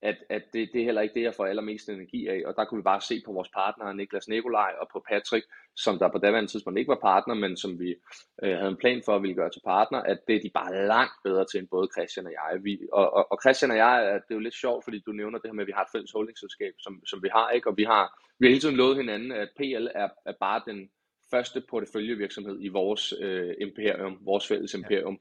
[0.01, 2.41] at, at det, det er heller ikke det, jeg får allermest energi af.
[2.45, 5.99] Og der kunne vi bare se på vores partnere, Niklas Nikolaj og på Patrick, som
[5.99, 7.95] der på daværende tidspunkt ikke var partner, men som vi
[8.43, 10.87] øh, havde en plan for at ville gøre til partner, at det er de bare
[10.87, 12.63] langt bedre til end både Christian og jeg.
[12.63, 15.39] Vi, og, og, og Christian og jeg, det er jo lidt sjovt, fordi du nævner
[15.39, 17.69] det her med, at vi har et fælles holdningsselskab, som, som vi har, ikke?
[17.69, 18.03] og vi har,
[18.39, 20.89] vi har hele tiden lovet hinanden, at PL er, er bare den
[21.31, 25.19] første porteføljevirksomhed i vores øh, imperium, vores fælles imperium.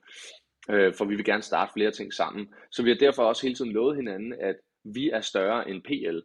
[0.69, 0.75] Ja.
[0.75, 2.55] Øh, for vi vil gerne starte flere ting sammen.
[2.71, 4.57] Så vi har derfor også hele tiden lovet hinanden, at
[4.95, 6.19] vi er større end PL.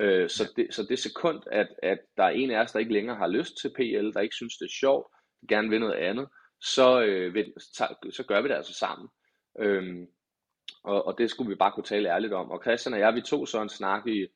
[0.00, 2.92] Øh, så, det, så det sekund, at, at der er en af os, der ikke
[2.92, 5.06] længere har lyst til PL, der ikke synes, det er sjovt,
[5.48, 6.28] gerne vil noget andet,
[6.62, 9.08] så, øh, vil, så, så gør vi det altså sammen.
[9.58, 10.06] Øhm,
[10.84, 12.50] og, og det skulle vi bare kunne tale ærligt om.
[12.50, 14.26] Og Christian og jeg, vi tog så en snak i,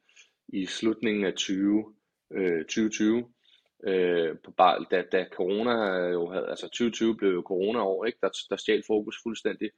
[0.48, 1.94] i slutningen af 20,
[2.32, 3.32] øh, 2020,
[3.86, 5.72] øh, på bare, da, da corona
[6.08, 8.18] jo havde, altså 2020 blev jo corona år, ikke?
[8.22, 9.70] Der, der stjal fokus fuldstændig.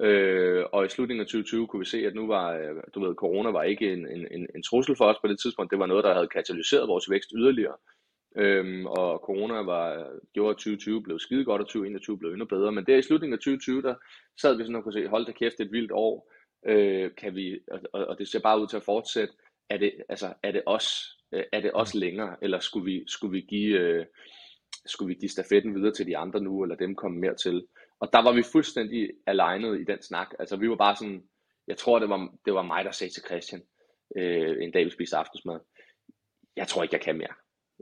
[0.00, 3.14] Øh, og i slutningen af 2020 kunne vi se, at nu var, øh, du ved,
[3.14, 5.70] corona var ikke en, en, en en trussel for os på det tidspunkt.
[5.70, 7.76] Det var noget, der havde katalyseret vores vækst yderligere.
[8.36, 12.72] Øhm, og corona var, gjorde, at 2020 blev skide godt, og 2021 blev endnu bedre.
[12.72, 13.94] Men der i slutningen af 2020, der
[14.40, 16.32] sad vi sådan og kunne se, hold da kæft, et vildt år.
[16.66, 17.58] Øh, kan vi,
[17.92, 19.34] og, og, det ser bare ud til at fortsætte.
[19.70, 23.32] Er det, altså, er det os, øh, er det os længere, eller skulle vi, skulle
[23.32, 24.06] vi give, øh,
[24.86, 27.66] skulle vi give stafetten videre til de andre nu, eller dem komme mere til?
[28.00, 30.28] Og der var vi fuldstændig alignet i den snak.
[30.38, 31.22] Altså vi var bare sådan,
[31.66, 33.62] jeg tror det var, det var mig, der sagde til Christian,
[34.16, 35.60] øh, en dag vi spiste aftensmad,
[36.56, 37.34] jeg tror ikke, jeg kan mere.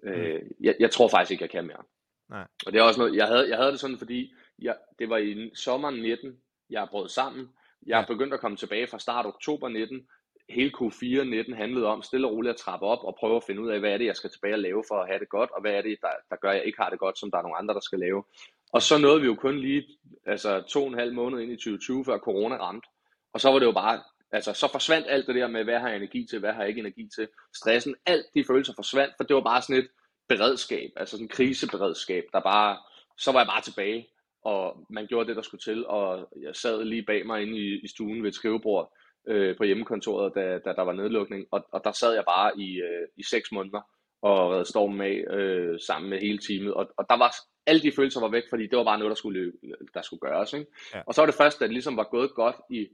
[0.02, 0.08] Mm.
[0.08, 1.82] Øh, jeg, jeg tror faktisk ikke, jeg kan mere.
[2.28, 2.46] Nej.
[2.66, 5.16] Og det er også noget, jeg havde, jeg havde det sådan, fordi jeg, det var
[5.16, 7.48] i sommeren 19, jeg brød sammen.
[7.86, 10.08] Jeg er begyndt at komme tilbage fra start oktober 19.
[10.48, 13.62] Hele Q4 19 handlede om stille og roligt at trappe op og prøve at finde
[13.62, 15.50] ud af, hvad er det, jeg skal tilbage og lave for at have det godt,
[15.50, 17.38] og hvad er det, der, der gør, at jeg ikke har det godt, som der
[17.38, 18.24] er nogle andre, der skal lave.
[18.72, 19.84] Og så nåede vi jo kun lige
[20.26, 22.88] altså, to og en halv måned ind i 2020, før corona ramte.
[23.32, 24.02] Og så var det jo bare,
[24.32, 26.68] altså så forsvandt alt det der med, hvad har jeg energi til, hvad har jeg
[26.68, 27.28] ikke energi til.
[27.56, 29.88] Stressen, alt de følelser forsvandt, for det var bare sådan et
[30.28, 32.78] beredskab, altså sådan en kriseberedskab, der bare,
[33.18, 34.08] så var jeg bare tilbage,
[34.44, 37.80] og man gjorde det, der skulle til, og jeg sad lige bag mig inde i,
[37.84, 38.92] i stuen ved et skrivebord
[39.28, 42.80] øh, på hjemmekontoret, da, da der var nedlukning, og, og der sad jeg bare i,
[42.80, 43.80] øh, i seks måneder,
[44.22, 47.34] og redde stormen af øh, sammen med hele teamet, og, og der var
[47.66, 49.52] alle de følelser var væk, fordi det var bare noget, der skulle,
[49.94, 50.52] der skulle gøres.
[50.52, 50.66] Ikke?
[50.94, 51.00] Ja.
[51.06, 52.86] Og så var det først, da det ligesom var gået godt i,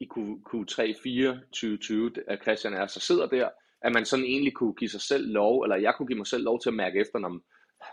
[0.00, 0.16] i Q,
[0.48, 3.48] Q3, 4, 2020, at Christian er så sidder der,
[3.82, 6.44] at man sådan egentlig kunne give sig selv lov, eller jeg kunne give mig selv
[6.44, 7.40] lov til at mærke efter, når,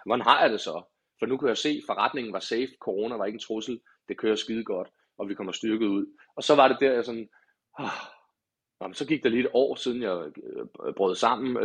[0.05, 0.83] hvordan har jeg det så?
[1.19, 4.17] For nu kunne jeg se, at forretningen var safe, corona var ikke en trussel, det
[4.17, 6.05] kører skide godt, og vi kommer styrket ud.
[6.35, 7.29] Og så var det der, jeg sådan,
[7.79, 7.85] oh,
[8.81, 10.17] Jamen, så gik der lige et år siden, jeg
[10.85, 11.63] øh, brød sammen.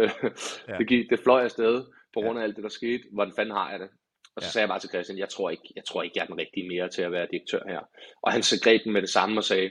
[0.68, 0.78] ja.
[0.78, 3.04] det, gik, det fløj afsted på grund af alt det, der skete.
[3.12, 3.88] Hvordan fanden har jeg det?
[4.36, 4.50] Og så ja.
[4.50, 6.68] sagde jeg bare til Christian, jeg tror, ikke, jeg tror ikke, jeg er den rigtige
[6.68, 7.80] mere til at være direktør her.
[8.22, 9.70] Og han greb den med det samme og sagde,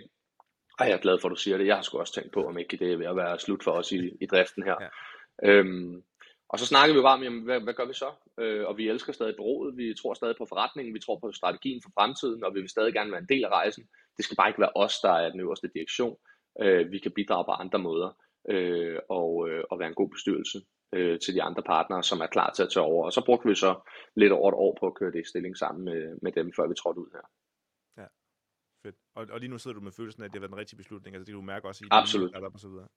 [0.80, 1.68] ej, jeg er glad for, at du siger det.
[1.68, 3.72] Jeg har sgu også tænkt på, om ikke det er ved at være slut for
[3.72, 4.76] os i, i driften her.
[4.82, 4.90] Ja.
[5.50, 6.04] Øhm,
[6.50, 8.10] og så snakkede vi bare om, jamen, hvad, hvad gør vi så?
[8.40, 11.82] Øh, og vi elsker stadig bureauet, vi tror stadig på forretningen, vi tror på strategien
[11.84, 13.84] for fremtiden, og vi vil stadig gerne være en del af rejsen.
[14.18, 16.18] Det skal bare ikke være os, der er den øverste direktion.
[16.62, 18.12] Øh, vi kan bidrage på andre måder
[18.50, 20.62] øh, og, øh, og være en god bestyrelse
[20.94, 23.06] øh, til de andre partnere, som er klar til at tage over.
[23.06, 23.76] Og så brugte vi så
[24.16, 26.68] lidt over et år på at køre det i stilling sammen med, med dem, før
[26.68, 27.26] vi trådte ud her.
[28.04, 28.08] Ja,
[28.84, 28.96] fedt.
[29.16, 30.78] Og, og lige nu sidder du med følelsen af, at det har været en rigtig
[30.78, 32.32] beslutning, altså det du mærker også i Absolut.
[32.32, 32.88] Lige, og så videre.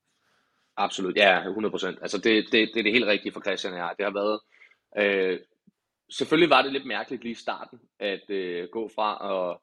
[0.77, 1.87] Absolut, ja, 100%.
[2.03, 3.94] Altså det, det, det er det helt rigtige for Christian her.
[3.99, 4.40] Det har været,
[4.99, 5.40] øh,
[6.11, 9.59] selvfølgelig var det lidt mærkeligt lige i starten, at øh, gå fra at,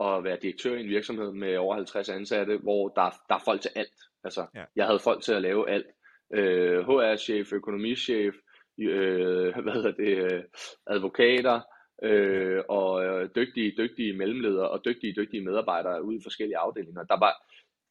[0.00, 3.60] at være direktør i en virksomhed med over 50 ansatte, hvor der, der er folk
[3.60, 3.98] til alt.
[4.24, 4.64] Altså, ja.
[4.76, 5.86] jeg havde folk til at lave alt
[6.34, 8.34] øh, HR-chef, økonomichef,
[8.80, 10.44] øh, hvad hedder det, øh,
[10.86, 11.60] advokater,
[12.02, 17.04] øh, og øh, dygtige, dygtige mellemledere og dygtige, dygtige medarbejdere ude i forskellige afdelinger.
[17.04, 17.34] Der var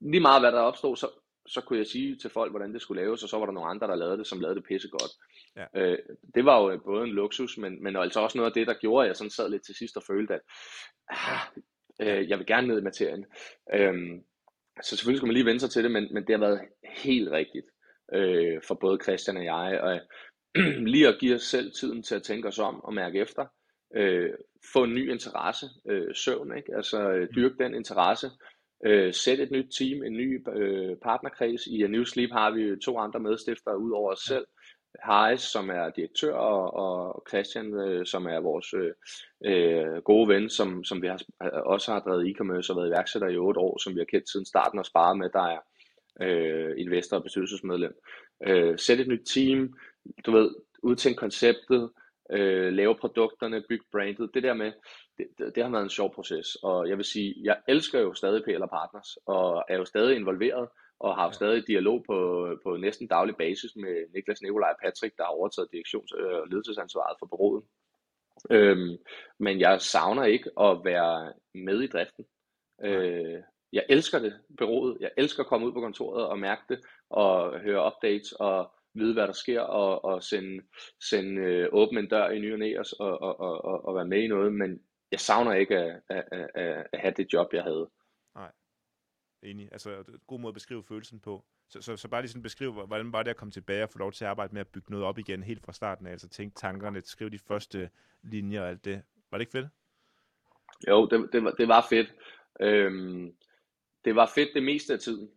[0.02, 1.08] lige meget, hvad der opstod, så,
[1.48, 3.69] så kunne jeg sige til folk, hvordan det skulle laves, og så var der nogle
[3.69, 5.12] andre, der lavede det, som lavede det pissegodt.
[5.56, 5.65] Ja.
[5.76, 5.98] Øh,
[6.36, 9.06] det var jo både en luksus, men, men altså også noget af det, der gjorde,
[9.06, 10.41] at jeg sådan sad lidt til sidst og følte, at
[11.10, 11.39] ah,
[11.99, 13.25] øh, jeg vil gerne ned i materien.
[13.73, 13.93] Øh,
[14.81, 16.62] så selvfølgelig skulle man lige vende sig til det, men, men det har været
[17.03, 17.65] helt rigtigt
[18.13, 19.79] øh, for både Christian og jeg.
[19.81, 19.99] Og
[20.93, 23.45] lige at give os selv tiden til at tænke os om og mærke efter.
[23.95, 24.33] Øh,
[24.73, 26.75] få en ny interesse, øh, søvn, ikke?
[26.75, 28.29] altså øh, dyrke den interesse.
[28.85, 31.67] Øh, sæt et nyt team, en ny øh, partnerkreds.
[31.67, 34.45] I A New Sleep har vi to andre medstiftere ud over os selv.
[34.99, 38.93] Harris, som er direktør, og, og Christian, øh, som er vores øh,
[39.45, 43.38] øh, gode ven, som, som vi har, også har drevet e-commerce og været iværksætter i
[43.38, 45.60] otte år, som vi har kendt siden starten og sparet med, der er
[46.21, 47.99] øh, investor og bestyrelsesmedlem.
[48.47, 49.73] Øh, sæt et nyt team,
[50.25, 51.89] du ved, udtænk konceptet,
[52.32, 54.71] øh, lave produkterne, bygge brandet, det der med,
[55.17, 58.13] det, det, det har været en sjov proces, og jeg vil sige, jeg elsker jo
[58.13, 60.67] stadig PL Partners, og er jo stadig involveret,
[60.99, 65.17] og har jo stadig dialog på, på næsten daglig basis med Niklas, Nikolaj og Patrick,
[65.17, 67.63] der har overtaget direktions- og ledelsesansvaret for bureauet.
[68.51, 68.97] Øhm,
[69.39, 72.25] men jeg savner ikke at være med i driften.
[72.83, 73.41] Øh,
[73.73, 74.97] jeg elsker det, bureauet.
[74.99, 79.13] Jeg elsker at komme ud på kontoret og mærke det, og høre updates, og vide,
[79.13, 80.63] hvad der sker, og, og sende,
[81.09, 84.07] sende øh, åbne en dør i ny og næ, og, og, og, og, og være
[84.07, 84.79] med i noget, men
[85.12, 87.89] jeg savner ikke at, at, at, at have det job, jeg havde.
[89.43, 89.69] Enig.
[89.71, 91.45] Altså, god måde at beskrive følelsen på.
[91.69, 93.97] Så, så, så bare lige sådan beskrive, hvordan var det at komme tilbage og få
[93.97, 96.30] lov til at arbejde med at bygge noget op igen helt fra starten af, altså
[96.30, 97.89] tænke tankerne, skrive de første
[98.23, 99.02] linjer og alt det.
[99.32, 99.67] Var det ikke fedt?
[100.88, 102.13] Jo, det, det, var, det var fedt.
[102.60, 103.34] Øhm,
[104.06, 105.30] det var fedt det meste af tiden.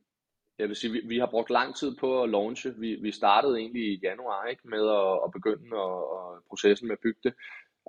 [0.59, 2.75] Jeg vil sige, vi, vi har brugt lang tid på at launche.
[2.79, 6.97] Vi, vi startede egentlig i januar ikke, med at, at begynde og, og processen med
[6.97, 7.35] at bygge det.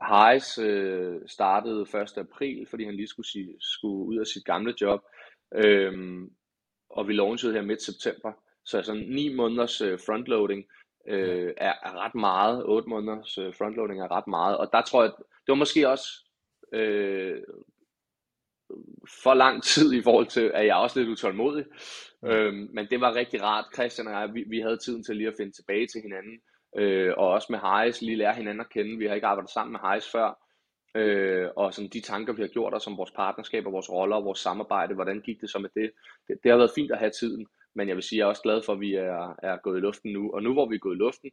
[0.01, 2.17] Heis øh, startede 1.
[2.17, 5.01] april, fordi han lige skulle, sige, skulle ud af sit gamle job.
[5.55, 6.31] Øhm,
[6.89, 8.31] og vi launchede her midt september.
[8.65, 10.65] Så sådan 9 måneders øh, frontloading
[11.07, 12.65] øh, er, er ret meget.
[12.65, 14.57] 8 måneders øh, frontloading er ret meget.
[14.57, 16.07] Og der tror jeg, det var måske også
[16.73, 17.41] øh,
[19.23, 21.65] for lang tid i forhold til, at jeg er også lidt utålmodig.
[22.21, 22.29] Mm.
[22.29, 23.65] Øhm, men det var rigtig rart.
[23.73, 26.39] Christian og jeg, vi, vi havde tiden til lige at finde tilbage til hinanden.
[26.77, 28.97] Øh, og også med Hayes, lige lære hinanden at kende.
[28.97, 30.42] Vi har ikke arbejdet sammen med Hayes før.
[30.95, 34.15] Øh, og sådan de tanker, vi har gjort os om vores partnerskab og vores roller
[34.15, 35.91] og vores samarbejde, hvordan gik det så med det?
[36.27, 36.37] det?
[36.43, 38.61] Det har været fint at have tiden, men jeg vil sige, jeg er også glad
[38.65, 40.31] for, at vi er, er gået i luften nu.
[40.33, 41.31] Og nu hvor vi er gået i luften,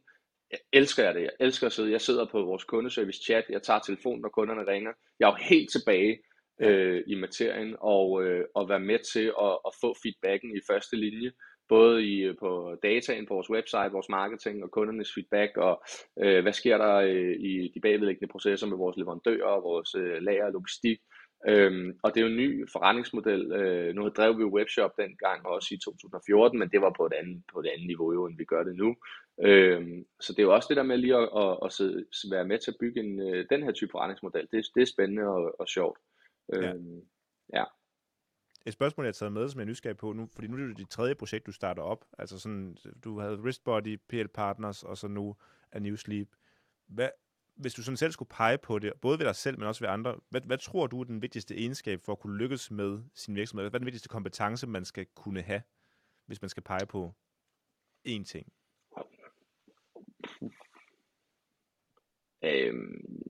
[0.51, 1.21] jeg elsker jeg det.
[1.21, 1.91] Jeg elsker at sidde.
[1.91, 3.45] Jeg sidder på vores kundeservice chat.
[3.49, 4.91] Jeg tager telefonen, når kunderne ringer.
[5.19, 6.21] Jeg er jo helt tilbage
[6.61, 10.95] øh, i materien og, øh, og være med til at, at få feedbacken i første
[10.95, 11.31] linje
[11.75, 12.49] både i, øh, på
[12.83, 15.83] dataen på vores website, vores marketing og kundernes feedback, og
[16.23, 20.45] øh, hvad sker der øh, i de bagvedliggende processer med vores leverandører, vores øh, lager
[20.45, 20.99] og logistik.
[21.47, 23.51] Øhm, og det er jo en ny forretningsmodel.
[23.51, 27.13] Øh, nu drev vi jo webshop dengang også i 2014, men det var på et
[27.13, 28.95] andet, på et andet niveau jo, end vi gør det nu.
[29.43, 31.81] Øhm, så det er jo også det der med lige at, at, at,
[32.23, 34.47] at være med til at bygge en, øh, den her type forretningsmodel.
[34.51, 35.99] Det, det er spændende og, og sjovt.
[36.53, 37.01] Øhm,
[37.53, 37.59] ja.
[37.59, 37.63] ja.
[38.65, 40.67] Et spørgsmål, jeg har taget med, som jeg er nysgerrig på nu, fordi nu er
[40.67, 42.05] det dit tredje projekt, du starter op.
[42.17, 45.35] Altså sådan, du havde Wristbody, PL Partners, og så nu
[45.71, 46.29] er New Sleep.
[46.87, 47.09] Hvad,
[47.55, 49.89] hvis du sådan selv skulle pege på det, både ved dig selv, men også ved
[49.89, 53.35] andre, hvad, hvad tror du er den vigtigste egenskab for at kunne lykkes med sin
[53.35, 53.63] virksomhed?
[53.63, 55.61] Hvad er den vigtigste kompetence, man skal kunne have,
[56.25, 57.13] hvis man skal pege på
[58.07, 58.53] én ting?
[62.43, 63.21] Øhm,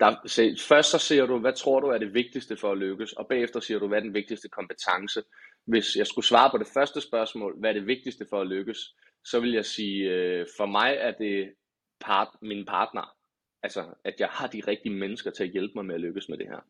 [0.00, 3.12] der, så først så siger du, hvad tror du er det vigtigste for at lykkes,
[3.12, 5.22] og bagefter siger du, hvad er den vigtigste kompetence.
[5.66, 8.94] Hvis jeg skulle svare på det første spørgsmål, hvad er det vigtigste for at lykkes,
[9.24, 11.54] så vil jeg sige, øh, for mig er det
[12.00, 13.16] part, min partner.
[13.62, 16.38] Altså, at jeg har de rigtige mennesker til at hjælpe mig med at lykkes med
[16.38, 16.60] det her.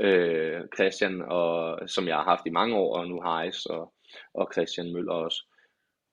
[0.00, 3.94] Øh, Christian, og, som jeg har haft i mange år, og nu Heis og,
[4.34, 5.44] og Christian Møller også.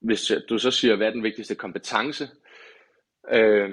[0.02, 2.28] Hvis du så siger, hvad er den vigtigste kompetence,
[3.32, 3.69] øh,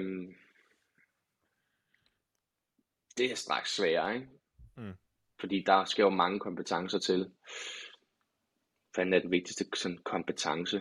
[3.17, 4.27] det er straks sværere, ikke?
[4.77, 4.93] Mm.
[5.39, 7.31] Fordi der skal jo mange kompetencer til.
[8.93, 10.77] Hvad er den vigtigste sådan, kompetence?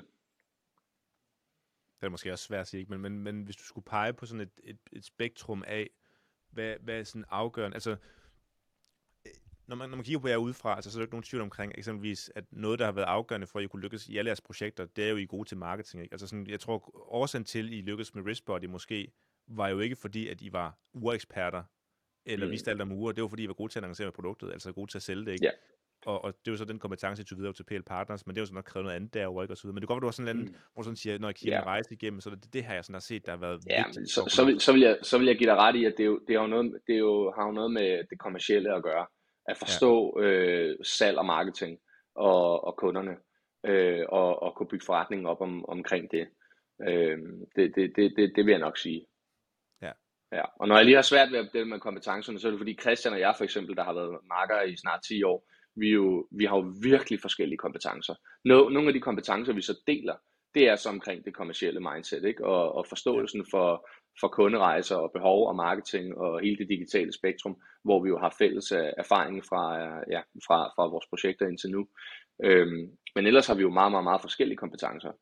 [2.00, 4.26] Det er måske også svært at sige, men, men, men hvis du skulle pege på
[4.26, 5.90] sådan et, et, et spektrum af,
[6.50, 7.96] hvad, hvad er sådan afgørende, altså
[9.66, 11.42] når man, når man kigger på jer udefra, altså, så er der ikke nogen tvivl
[11.42, 14.28] omkring eksempelvis, at noget, der har været afgørende for, at I kunne lykkes i alle
[14.28, 16.02] jeres projekter, det er jo, I er gode til marketing.
[16.02, 16.14] Ikke?
[16.14, 19.12] Altså sådan, jeg tror, årsagen til, at I lykkedes med Wristbody måske,
[19.46, 21.64] var jo ikke fordi, at I var ureksperter
[22.26, 22.52] eller mm.
[22.52, 24.72] viste alt om uger, det var fordi, I var gode til at annoncere produktet, altså
[24.72, 25.44] gode til at sælge det, ikke?
[25.44, 25.50] Ja.
[26.06, 28.46] Og, og det var så den kompetence, I videre til PL Partners, men det var
[28.46, 29.52] så nok krævet noget andet derovre, ikke?
[29.52, 29.74] Og så videre.
[29.74, 30.54] Men det går at du har sådan en anden, mm.
[30.74, 31.62] hvor sådan siger, når jeg kigger ja.
[31.62, 33.84] en rejse igennem, så det, det har jeg sådan har set, der har været ja,
[33.86, 34.10] vigtigt.
[34.10, 36.06] Så, så, vil, så, vil jeg, så vil jeg give dig ret i, at det,
[36.06, 38.82] jo, det, er jo noget, det er jo, har jo noget med det kommercielle at
[38.82, 39.06] gøre.
[39.46, 40.26] At forstå ja.
[40.26, 41.78] øh, salg og marketing
[42.14, 43.16] og, og kunderne,
[43.66, 46.28] øh, og, og kunne bygge forretningen op om, omkring det.
[46.88, 47.18] Øh,
[47.56, 49.06] det, det, det, det, det vil jeg nok sige.
[50.32, 52.60] Ja, og når jeg lige har svært ved at dele med kompetencerne, så er det
[52.60, 55.88] fordi Christian og jeg for eksempel, der har været marker i snart 10 år, vi,
[55.88, 58.14] jo, vi har jo virkelig forskellige kompetencer.
[58.44, 60.16] Nogle af de kompetencer, vi så deler,
[60.54, 62.44] det er så omkring det kommercielle mindset, ikke?
[62.44, 63.88] Og, og forståelsen for,
[64.20, 68.34] for kunderejser og behov og marketing og hele det digitale spektrum, hvor vi jo har
[68.38, 69.62] fælles øh, erfaring fra,
[70.10, 71.86] ja, fra, fra vores projekter indtil nu.
[72.44, 75.12] Øhm, men ellers har vi jo meget, meget, meget forskellige kompetencer.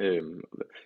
[0.00, 0.44] Øhm,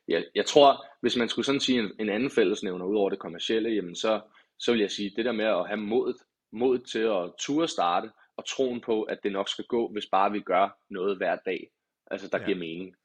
[0.09, 3.19] jeg, jeg tror, hvis man skulle sådan sige en, en anden fællesnævner ud over det
[3.19, 4.21] kommercielle, jamen så,
[4.59, 6.17] så vil jeg sige, det der med at have modet,
[6.53, 10.33] mod til at ture starte, og troen på, at det nok skal gå, hvis bare
[10.33, 11.71] vi gør noget hver dag,
[12.07, 12.45] altså der ja.
[12.45, 12.97] giver mening.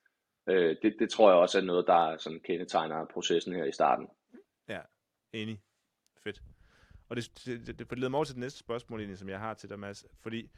[0.49, 4.07] Øh, det, det tror jeg også er noget, der sådan kendetegner processen her i starten.
[4.69, 4.79] Ja,
[5.33, 5.61] enig.
[6.23, 6.41] Fedt.
[7.09, 9.39] Og det, det, det, det leder mig over til det næste spørgsmål, egentlig, som jeg
[9.39, 10.05] har til dig, Mads.
[10.23, 10.49] Fordi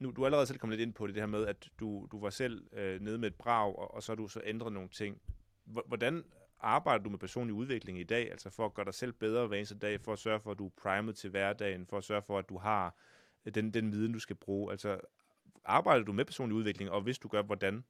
[0.00, 2.06] nu, du er allerede selv kommet lidt ind på det, det her med, at du,
[2.12, 4.72] du var selv øh, nede med et brag, og, og så har du så ændret
[4.72, 5.20] nogle ting.
[5.64, 6.24] Hvordan
[6.60, 9.56] arbejder du med personlig udvikling i dag, altså for at gøre dig selv bedre hver
[9.56, 12.22] eneste dag, for at sørge for, at du er primet til hverdagen, for at sørge
[12.22, 12.94] for, at du har
[13.46, 14.72] øh, den, den viden, du skal bruge?
[14.72, 15.00] Altså,
[15.64, 17.84] arbejder du med personlig udvikling, og hvis du gør, hvordan?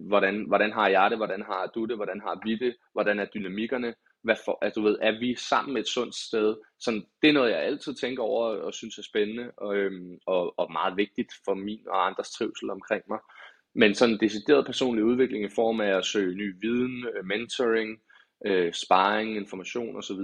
[0.08, 3.26] hvordan, hvordan har jeg det, hvordan har du det, hvordan har vi det, hvordan er
[3.26, 6.56] dynamikkerne, hvad for, altså, du ved, er vi sammen et sundt sted?
[6.80, 10.60] Sådan, det er noget, jeg altid tænker over og synes er spændende og, øhm, og,
[10.60, 13.20] og meget vigtigt for min og andres trivsel omkring mig.
[13.76, 18.00] Men sådan decideret personlig udvikling i form af at søge ny viden, øh, mentoring,
[18.46, 20.22] øh, sparring, information osv.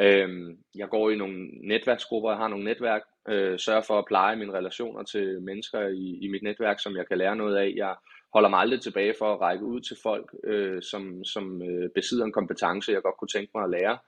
[0.00, 4.36] Øhm, jeg går i nogle netværksgrupper, jeg har nogle netværk, øh, sørger for at pleje
[4.36, 7.72] mine relationer til mennesker i, i mit netværk, som jeg kan lære noget af.
[7.76, 7.94] Jeg
[8.34, 12.24] holder mig aldrig tilbage for at række ud til folk, øh, som, som øh, besidder
[12.24, 13.98] en kompetence, jeg godt kunne tænke mig at lære.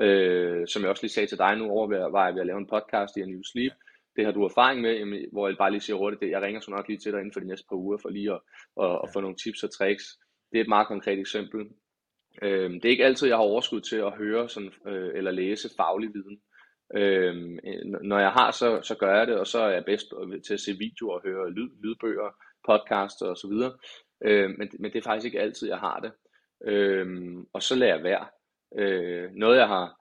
[0.00, 2.72] Øh, som jeg også lige sagde til dig nu, overvejer jeg ved at lave en
[2.74, 3.72] podcast i A New Sleep.
[4.16, 6.60] Det har du erfaring med, jamen, hvor jeg bare lige siger hurtigt, det, jeg ringer
[6.60, 8.40] så nok lige til dig inden for de næste par uger, for lige at,
[8.82, 10.04] at, at få nogle tips og tricks.
[10.52, 11.60] Det er et meget konkret eksempel.
[12.42, 15.68] Øh, det er ikke altid, jeg har overskud til at høre sådan, øh, eller læse
[15.76, 16.40] faglig viden.
[16.94, 17.34] Øh,
[18.02, 20.12] når jeg har, så, så gør jeg det, og så er jeg bedst
[20.46, 22.30] til at se videoer og høre lyd, lydbøger,
[22.66, 23.72] podcasts og så videre.
[24.24, 26.12] Øh, men, men det er faktisk ikke altid, jeg har det.
[26.72, 28.26] Øh, og så lader jeg være.
[28.78, 30.00] Øh, noget jeg har,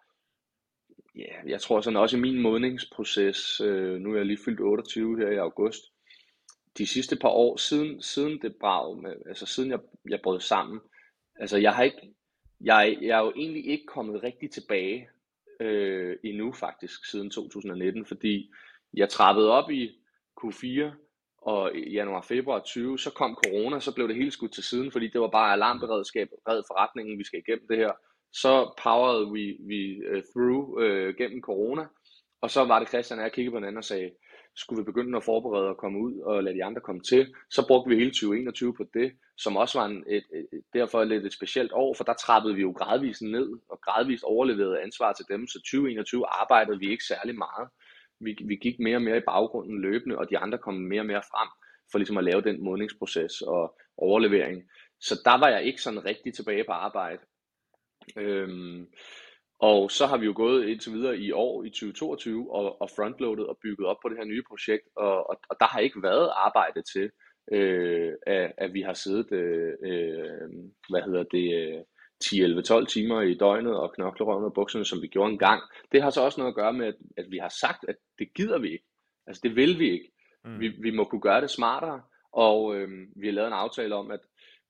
[1.16, 5.18] ja, jeg tror sådan også i min modningsproces, øh, nu er jeg lige fyldt 28
[5.20, 5.84] her i august,
[6.78, 10.80] de sidste par år siden, siden det brag, med, altså siden jeg, jeg brød sammen,
[11.36, 12.14] altså jeg har ikke,
[12.62, 15.10] jeg, jeg er jo egentlig ikke kommet rigtig tilbage
[15.60, 18.52] øh, endnu faktisk, siden 2019, fordi
[18.94, 19.92] jeg trappede op i
[20.42, 20.92] Q4,
[21.42, 24.92] og i januar, februar 20, så kom corona, så blev det hele skudt til siden,
[24.92, 27.92] fordi det var bare alarmberedskab, red forretningen, vi skal igennem det her.
[28.34, 31.86] Så powered vi, vi uh, through uh, gennem corona,
[32.42, 34.12] og så var det Christian og jeg kiggede på hinanden og sagde,
[34.58, 37.68] skulle vi begynde at forberede og komme ud og lade de andre komme til, så
[37.68, 41.34] brugte vi hele 2021 på det, som også var en, et, et, derfor lidt et
[41.34, 45.48] specielt år, for der trappede vi jo gradvist ned, og gradvist overleverede ansvar til dem,
[45.48, 47.68] så 2021 arbejdede vi ikke særlig meget
[48.20, 51.06] vi, vi gik mere og mere i baggrunden løbende, og de andre kom mere og
[51.06, 51.50] mere frem
[51.92, 54.64] for ligesom at lave den modningsproces og overlevering.
[55.00, 57.22] Så der var jeg ikke sådan rigtig tilbage på arbejde.
[58.18, 58.88] Øhm,
[59.60, 63.48] og så har vi jo gået indtil videre i år, i 2022, og, og frontloadet
[63.48, 66.30] og bygget op på det her nye projekt, og, og, og der har ikke været
[66.36, 67.10] arbejde til,
[67.52, 70.50] øh, at, at vi har siddet, øh, øh,
[70.90, 71.82] hvad hedder det, øh,
[72.24, 75.62] 10-11-12 timer i døgnet og knokle røven og bukserne, som vi gjorde en gang.
[75.92, 78.34] Det har så også noget at gøre med, at, at vi har sagt, at det
[78.36, 78.86] gider vi ikke.
[79.28, 80.12] Altså det vil vi ikke.
[80.46, 80.60] Mm.
[80.60, 84.12] Vi, vi må kunne gøre det smartere, og øh, vi har lavet en aftale om,
[84.12, 84.20] at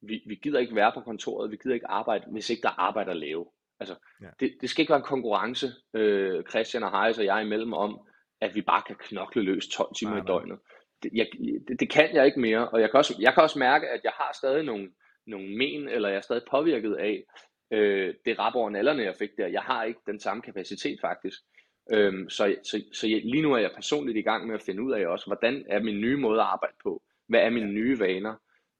[0.02, 2.80] vi, vi gider ikke være på kontoret, vi gider ikke arbejde, hvis ikke der er
[2.80, 3.46] arbejde at lave.
[3.80, 4.28] Altså, ja.
[4.40, 8.00] det, det skal ikke være en konkurrence, øh, Christian og Heis og jeg imellem om,
[8.42, 10.26] at vi bare kan knokle løs 12 timer nej, nej.
[10.26, 10.60] i døgnet.
[11.04, 11.28] Det, jeg,
[11.68, 14.02] det, det kan jeg ikke mere, og jeg kan, også, jeg kan også mærke, at
[14.04, 14.92] jeg har stadig nogle,
[15.28, 17.24] nogle men, eller jeg er stadig påvirket af
[17.72, 19.48] øh, det rap over nallerne, jeg fik der.
[19.48, 21.38] Jeg har ikke den samme kapacitet faktisk.
[21.92, 24.84] Øhm, så så, så jeg, lige nu er jeg personligt i gang med at finde
[24.84, 27.04] ud af også, hvordan er min nye måde at arbejde på?
[27.28, 28.36] Hvad er mine nye vaner?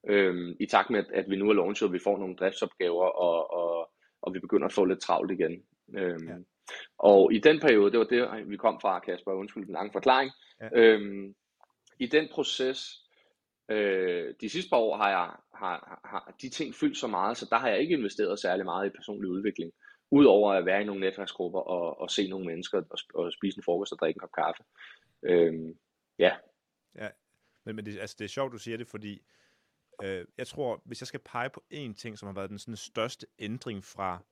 [0.08, 3.04] Øhm, I takt med, at, at vi nu er launchet, og vi får nogle driftsopgaver,
[3.04, 3.90] og, og,
[4.22, 5.62] og vi begynder at få lidt travlt igen.
[5.94, 6.34] Øhm, ja.
[6.98, 10.30] Og i den periode, det var det, vi kom fra, Kasper, undskyld den lange forklaring.
[10.60, 10.68] Ja.
[10.72, 11.34] Øhm,
[11.98, 13.08] I den proces,
[13.70, 17.46] Øh, de sidste par år har, jeg, har, har de ting fyldt så meget, så
[17.50, 19.72] der har jeg ikke investeret særlig meget i personlig udvikling.
[20.10, 23.62] Udover at være i nogle netværksgrupper og, og se nogle mennesker og, og spise en
[23.62, 24.62] frokost og drikke en kop kaffe.
[25.22, 25.54] Øh,
[26.18, 26.36] ja.
[26.94, 27.08] Ja,
[27.64, 29.22] men, men det, altså, det er sjovt, du siger det, fordi
[30.02, 32.76] øh, jeg tror, hvis jeg skal pege på én ting, som har været den sådan,
[32.76, 34.22] største ændring fra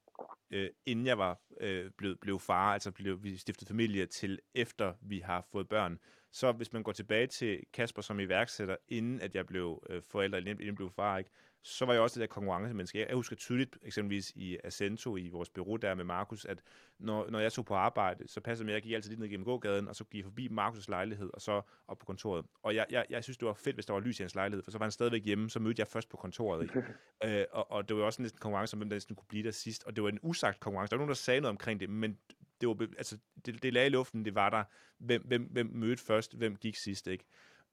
[0.50, 4.94] øh, inden jeg var øh, blevet, blev far, altså blev vi stiftet familie, til efter
[5.00, 5.98] vi har fået børn,
[6.32, 10.38] så hvis man går tilbage til Kasper som iværksætter, inden at jeg blev øh, forælder,
[10.38, 11.30] inden jeg blev far, ikke,
[11.66, 13.06] så var jeg også det der konkurrencemenneske.
[13.08, 16.62] Jeg husker tydeligt, eksempelvis i Ascento, i vores bureau der med Markus, at
[16.98, 19.20] når, når jeg tog på arbejde, så passede det med, at jeg gik altid lidt
[19.20, 22.44] ned gennem gågaden, og så gik jeg forbi Markus' lejlighed, og så op på kontoret.
[22.62, 24.62] Og jeg, jeg, jeg synes, det var fedt, hvis der var lys i hans lejlighed,
[24.62, 26.62] for så var han stadigvæk hjemme, så mødte jeg først på kontoret.
[26.62, 26.84] Ikke?
[27.40, 29.50] øh, og, og, det var også næsten konkurrence om, hvem der næsten kunne blive der
[29.50, 29.84] sidst.
[29.84, 30.90] Og det var en usagt konkurrence.
[30.90, 32.18] Der var nogen, der sagde noget omkring det, men
[32.60, 34.64] det, var, altså, det, det lagde i luften, det var der,
[34.98, 37.24] hvem, hvem, hvem mødte først, hvem gik sidst, ikke?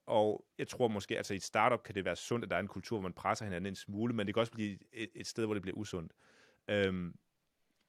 [0.05, 2.59] Og jeg tror måske, altså i et startup kan det være sundt, at der er
[2.59, 5.27] en kultur, hvor man presser hinanden en smule, men det kan også blive et, et
[5.27, 6.13] sted, hvor det bliver usundt.
[6.67, 7.15] Øhm,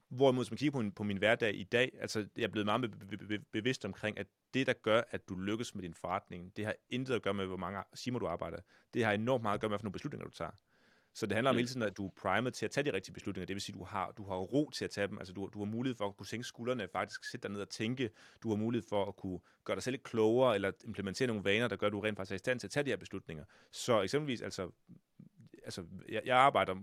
[0.09, 2.67] hvorimod, hvis man kigger på min, på min hverdag i dag, altså jeg er blevet
[2.67, 5.95] meget be- be- be- bevidst omkring, at det, der gør, at du lykkes med din
[5.95, 8.59] forretning, det har intet at gøre med, hvor mange timer du arbejder.
[8.95, 10.51] Det har enormt meget at gøre med, hvilke beslutninger du tager.
[11.15, 13.15] Så det handler om hele tiden, at du er primet til at tage de rigtige
[13.15, 13.47] beslutninger.
[13.47, 15.19] Det vil sige, at du har, du har ro til at tage dem.
[15.19, 17.69] Altså, du, du har mulighed for at kunne sænke skuldrene, faktisk sætte dig ned og
[17.69, 18.11] tænke.
[18.43, 21.69] Du har mulighed for at kunne gøre dig selv lidt klogere, eller implementere nogle vaner,
[21.69, 23.45] der gør, at du rent faktisk er i stand til at tage de her beslutninger.
[23.71, 24.71] Så eksempelvis, altså,
[25.65, 26.75] altså jeg, jeg arbejder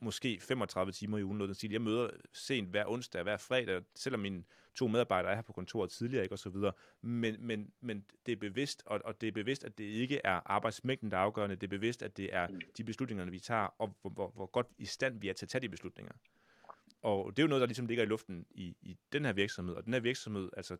[0.00, 1.70] måske 35 timer i ugen, noget den stil.
[1.70, 4.44] Jeg møder sent hver onsdag, hver fredag, selvom mine
[4.74, 6.72] to medarbejdere er her på kontoret tidligere, ikke, og så videre.
[7.02, 10.40] Men, men, men det er bevidst, og, og det er bevidst, at det ikke er
[10.44, 11.56] arbejdsmængden, der er afgørende.
[11.56, 14.66] Det er bevidst, at det er de beslutninger, vi tager, og hvor, hvor, hvor godt
[14.78, 16.12] i stand vi er til at tage de beslutninger.
[17.02, 19.74] Og det er jo noget, der ligesom ligger i luften i, i den her virksomhed.
[19.74, 20.76] Og den her virksomhed, altså,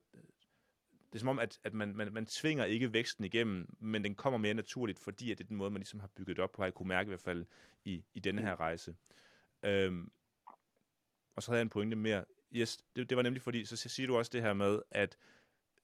[1.13, 4.15] det er som om, at, at man, man, man tvinger ikke væksten igennem, men den
[4.15, 6.63] kommer mere naturligt, fordi at det er den måde, man ligesom har bygget op på,
[6.63, 7.47] har jeg kunne mærke i hvert fald
[7.85, 8.95] i, i denne her rejse.
[9.63, 10.11] Øhm,
[11.37, 12.25] og så havde jeg en pointe mere.
[12.53, 15.17] Yes, det, det var nemlig fordi, så siger du også det her med, at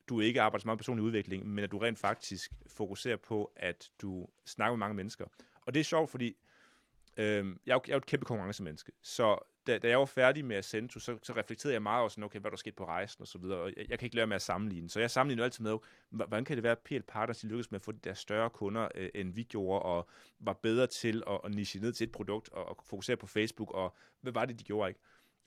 [0.09, 3.91] du ikke arbejder så meget personlig udvikling, men at du rent faktisk fokuserer på, at
[4.03, 5.27] du snakker med mange mennesker.
[5.67, 6.37] Og det er sjovt, fordi
[7.17, 10.05] øhm, jeg, er jo, jeg er jo et kæmpe konkurrencemenneske, så da, da jeg var
[10.05, 12.85] færdig med Ascento, så, så reflekterede jeg meget over sådan, okay, hvad der skete på
[12.85, 14.91] rejsen og så videre, og jeg, jeg kan ikke lade med at sammenligne.
[14.91, 15.79] Så jeg sammenligner altid med,
[16.11, 18.89] hvordan kan det være, at PL Partners lykkedes med at få de der større kunder,
[18.95, 20.09] øh, end vi gjorde, og
[20.41, 23.71] var bedre til at, at niche ned til et produkt, og, og fokusere på Facebook,
[23.75, 25.01] og hvad var det, de gjorde, ikke?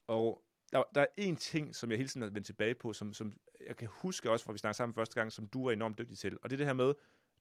[0.07, 3.13] Og der, der er en ting, som jeg hele tiden har vendt tilbage på, som,
[3.13, 3.33] som
[3.67, 6.17] jeg kan huske også, fra vi snakkede sammen første gang, som du er enormt dygtig
[6.17, 6.93] til, og det er det her med,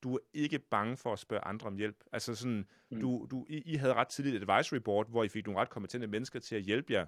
[0.03, 2.05] du er ikke bange for at spørge andre om hjælp.
[2.13, 3.01] Altså sådan, mm.
[3.01, 5.71] du, du, I, I havde ret tidligt et advisory board, hvor I fik nogle ret
[5.71, 7.07] kompetente mennesker til at hjælpe jer.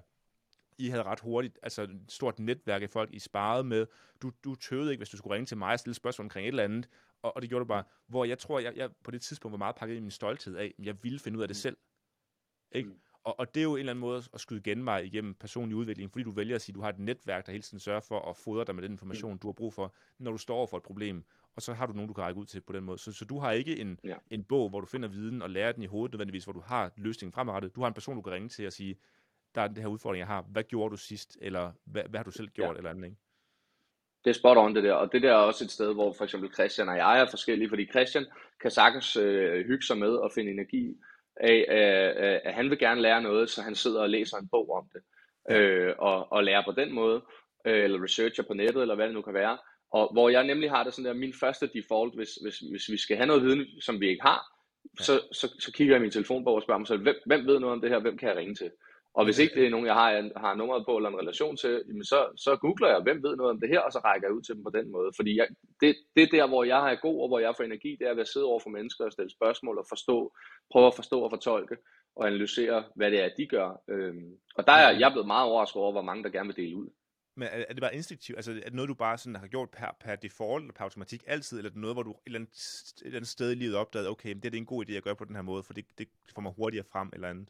[0.77, 3.87] I havde ret hurtigt, altså et stort netværk af folk, I sparede med.
[4.21, 6.47] Du, du tøvede ikke, hvis du skulle ringe til mig og stille spørgsmål omkring et
[6.47, 6.89] eller andet,
[7.21, 7.83] og, og det gjorde du bare.
[8.07, 10.73] Hvor jeg tror, jeg, jeg på det tidspunkt var meget pakket i min stolthed af,
[10.79, 11.59] at jeg ville finde ud af det mm.
[11.59, 11.77] selv.
[12.71, 12.89] Ikke?
[12.89, 12.99] Mm.
[13.23, 16.11] Og, og det er jo en eller anden måde at skyde genvej igennem personlig udvikling,
[16.11, 18.29] fordi du vælger at sige, at du har et netværk, der hele tiden sørger for
[18.29, 19.39] at fodre dig med den information, mm.
[19.39, 21.93] du har brug for, når du står over for et problem og så har du
[21.93, 22.97] nogen, du kan række ud til på den måde.
[22.97, 24.15] Så, så du har ikke en, ja.
[24.29, 26.91] en bog, hvor du finder viden og lærer den i hovedet nødvendigvis, hvor du har
[26.97, 27.75] løsningen fremadrettet.
[27.75, 28.95] Du har en person, du kan ringe til og sige,
[29.55, 30.41] der er den her udfordring, jeg har.
[30.41, 31.37] Hvad gjorde du sidst?
[31.41, 32.73] Eller hvad, hvad har du selv gjort?
[32.73, 32.77] Ja.
[32.77, 33.17] Eller andet, ikke?
[34.23, 36.23] Det er spot on det der, og det der er også et sted, hvor for
[36.23, 38.25] eksempel Christian og jeg er forskellige, fordi Christian
[38.61, 40.97] kan sagtens øh, hygge sig med og finde energi
[41.37, 44.69] af, øh, at han vil gerne lære noget, så han sidder og læser en bog
[44.71, 45.01] om det,
[45.55, 47.21] øh, og, og lærer på den måde,
[47.65, 49.57] øh, eller researcher på nettet, eller hvad det nu kan være.
[49.91, 52.97] Og hvor jeg nemlig har det sådan der, min første default, hvis, hvis, hvis vi
[52.97, 54.41] skal have noget viden, som vi ikke har,
[54.99, 57.59] så, så, så kigger jeg i min telefonbog og spørger mig selv, hvem, hvem ved
[57.59, 58.71] noget om det her, hvem kan jeg ringe til?
[59.13, 61.83] Og hvis ikke det er nogen, jeg har, har nummeret på eller en relation til,
[61.87, 64.35] jamen så, så googler jeg, hvem ved noget om det her, og så rækker jeg
[64.35, 65.11] ud til dem på den måde.
[65.15, 65.47] Fordi jeg,
[65.81, 68.13] det, det er der, hvor jeg er god, og hvor jeg får energi, det er
[68.13, 70.33] ved at sidde over for mennesker og stille spørgsmål og forstå,
[70.71, 71.75] prøve at forstå og fortolke
[72.15, 73.81] og analysere, hvad det er, de gør.
[73.89, 76.75] Øhm, og der er jeg blevet meget overrasket over, hvor mange der gerne vil dele
[76.75, 76.89] ud.
[77.35, 78.37] Men er, er det bare instinktivt?
[78.37, 81.23] Altså, er det noget, du bare sådan har gjort per, per default, eller per automatik
[81.27, 83.55] altid, eller er det noget, hvor du et eller andet, et eller andet sted i
[83.55, 85.63] livet opdagede, okay, det, er det en god idé at gøre på den her måde,
[85.63, 87.49] for det, det får mig hurtigere frem, eller andet?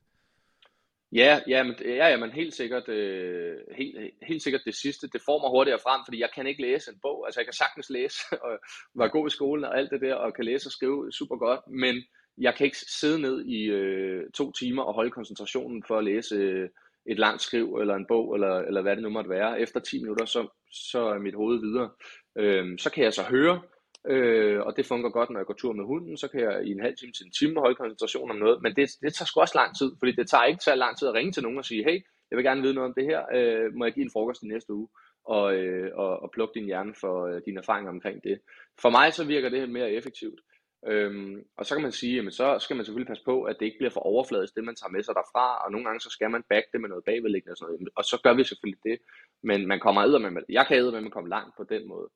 [1.13, 5.21] Ja, ja, men, ja, ja, men helt sikkert, øh, helt, helt sikkert det sidste, det
[5.25, 7.89] får mig hurtigere frem, fordi jeg kan ikke læse en bog, altså jeg kan sagtens
[7.89, 8.59] læse, og
[8.95, 11.59] være god i skolen og alt det der, og kan læse og skrive super godt,
[11.67, 11.95] men
[12.37, 16.35] jeg kan ikke sidde ned i øh, to timer og holde koncentrationen for at læse
[16.35, 16.69] øh,
[17.05, 19.59] et langt skriv, eller en bog, eller, eller hvad det nu måtte være.
[19.59, 21.89] Efter 10 minutter, så, så er mit hoved videre.
[22.37, 23.61] Øh, så kan jeg så høre,
[24.07, 26.71] øh, og det fungerer godt, når jeg går tur med hunden, så kan jeg i
[26.71, 29.39] en halv time til en time holde koncentration om noget, men det, det tager sgu
[29.39, 31.65] også lang tid, fordi det tager ikke så lang tid at ringe til nogen og
[31.65, 31.97] sige, hey,
[32.29, 34.47] jeg vil gerne vide noget om det her, øh, må jeg give en frokost i
[34.47, 34.87] næste uge,
[35.25, 38.39] og, øh, og, og plukke din hjerne for øh, dine erfaringer omkring det.
[38.81, 40.39] For mig så virker det mere effektivt.
[40.87, 43.65] Øhm, og så kan man sige, at så skal man selvfølgelig passe på, at det
[43.65, 46.29] ikke bliver for overfladisk, det man tager med sig derfra, og nogle gange så skal
[46.29, 48.97] man back det med noget bagvedliggende og sådan noget, og så gør vi selvfølgelig det,
[49.43, 52.07] men man kommer med, jeg kan med at komme langt på den måde.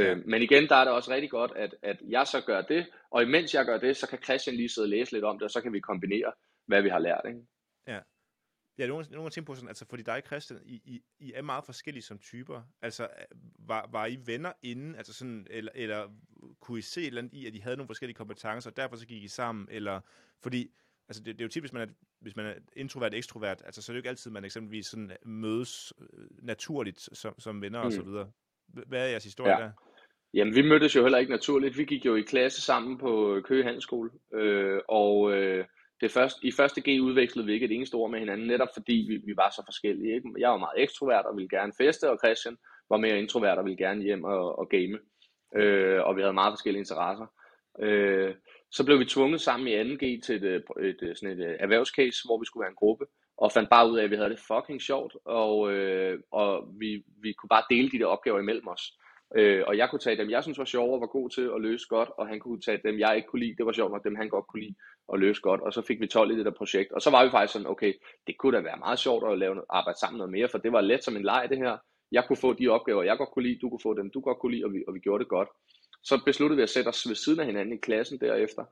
[0.00, 2.86] Øhm, men igen, der er det også rigtig godt, at, at jeg så gør det,
[3.10, 5.42] og imens jeg gør det, så kan Christian lige sidde og læse lidt om det,
[5.42, 6.32] og så kan vi kombinere,
[6.66, 7.20] hvad vi har lært.
[7.28, 7.40] Ikke?
[7.86, 7.98] Ja.
[8.78, 11.64] Ja, nogle, nogle ting på sådan, altså fordi dig, Christian, I, I, I er meget
[11.64, 12.62] forskellige som typer.
[12.82, 13.08] Altså,
[13.58, 16.08] var, var I venner inden, altså sådan, eller, eller
[16.60, 18.96] kunne I se et eller andet i, at I havde nogle forskellige kompetencer, og derfor
[18.96, 20.00] så gik I sammen, eller,
[20.42, 20.70] fordi
[21.08, 23.82] altså det, det er jo typisk, hvis man er, hvis man er introvert, ekstrovert, altså
[23.82, 27.80] så er det jo ikke altid, man eksempelvis sådan mødes øh, naturligt som, som venner
[27.80, 27.86] mm.
[27.86, 28.30] og så videre.
[28.86, 29.62] Hvad er jeres historie ja.
[29.62, 29.70] der?
[30.34, 31.78] Jamen, vi mødtes jo heller ikke naturligt.
[31.78, 35.64] Vi gik jo i klasse sammen på Køge Handelsskole, øh, og øh,
[36.00, 39.06] det første, i første G udvekslede vi ikke et eneste ord med hinanden, netop fordi
[39.08, 40.14] vi, vi var så forskellige.
[40.14, 40.28] Ikke?
[40.38, 42.56] Jeg var meget ekstrovert og ville gerne feste, og Christian
[42.90, 44.98] var mere introvert og ville gerne hjem og, og game.
[45.56, 47.26] Øh, og vi havde meget forskellige interesser.
[47.80, 48.34] Øh,
[48.70, 52.38] så blev vi tvunget sammen i 2G til et, et, et, sådan et erhvervscase, hvor
[52.38, 53.04] vi skulle være en gruppe,
[53.38, 57.04] og fandt bare ud af, at vi havde det fucking sjovt, og, øh, og vi,
[57.22, 58.92] vi kunne bare dele de der opgaver imellem os.
[59.36, 61.60] Øh, og jeg kunne tage dem, jeg synes var sjove og var god til at
[61.60, 64.04] løse godt, og han kunne tage dem, jeg ikke kunne lide, det var sjovt nok
[64.04, 64.74] dem, han godt kunne lide
[65.08, 66.92] og løse godt, og så fik vi 12 i det der projekt.
[66.92, 67.92] Og så var vi faktisk sådan, okay,
[68.26, 70.72] det kunne da være meget sjovt at lave noget, arbejde sammen noget mere, for det
[70.72, 71.76] var let som en leg det her.
[72.12, 74.38] Jeg kunne få de opgaver, jeg godt kunne lide, du kunne få dem, du godt
[74.38, 75.48] kunne lide, og vi, og vi gjorde det godt.
[76.04, 78.64] Så besluttede vi at sætte os ved siden af hinanden i klassen derefter,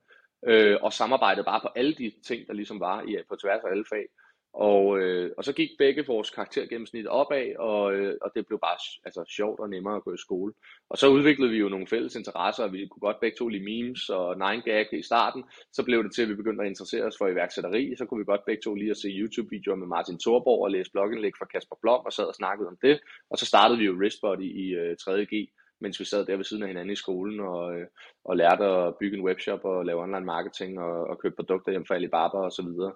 [0.47, 3.71] øh, og samarbejdede bare på alle de ting, der ligesom var i, på tværs af
[3.71, 4.07] alle fag.
[4.53, 8.79] Og, øh, og så gik begge vores karaktergennemsnit opad, og, øh, og det blev bare
[9.05, 10.53] altså, sjovt og nemmere at gå i skole.
[10.91, 13.65] Og så udviklede vi jo nogle fælles interesser, og vi kunne godt begge to lide
[13.65, 15.45] memes og 9gag i starten.
[15.73, 17.97] Så blev det til, at vi begyndte at interessere os for iværksætteri.
[17.97, 20.91] Så kunne vi godt begge to lige at se YouTube-videoer med Martin Thorborg og læse
[20.93, 23.01] blogindlæg fra Kasper Blom og sad og snakkede om det.
[23.31, 26.63] Og så startede vi jo Wristbody i øh, 3.G, mens vi sad der ved siden
[26.63, 27.87] af hinanden i skolen og, øh,
[28.25, 31.87] og lærte at bygge en webshop og lave online marketing og, og købe produkter hjem
[31.87, 32.93] fra Alibaba og så videre.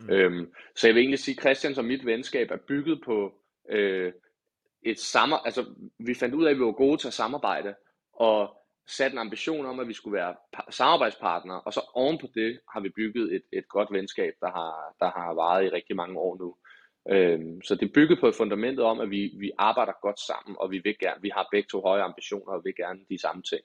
[0.00, 0.10] Mm.
[0.10, 3.34] Øhm, så jeg vil egentlig sige, at Christian og mit venskab er bygget på
[3.68, 4.12] øh,
[4.82, 7.74] et sammer, altså vi fandt ud af, at vi var gode til at samarbejde,
[8.12, 10.36] og sat en ambition om, at vi skulle være
[10.70, 14.94] samarbejdspartnere, og så oven på det har vi bygget et, et godt venskab, der har,
[15.00, 16.56] der har varet i rigtig mange år nu.
[17.08, 20.56] Øhm, så det er bygget på et fundamentet om, at vi, vi arbejder godt sammen,
[20.60, 23.42] og vi, vil gerne, vi har begge to høje ambitioner, og vil gerne de samme
[23.42, 23.62] ting.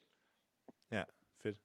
[0.91, 1.03] Ja,
[1.43, 1.57] fedt.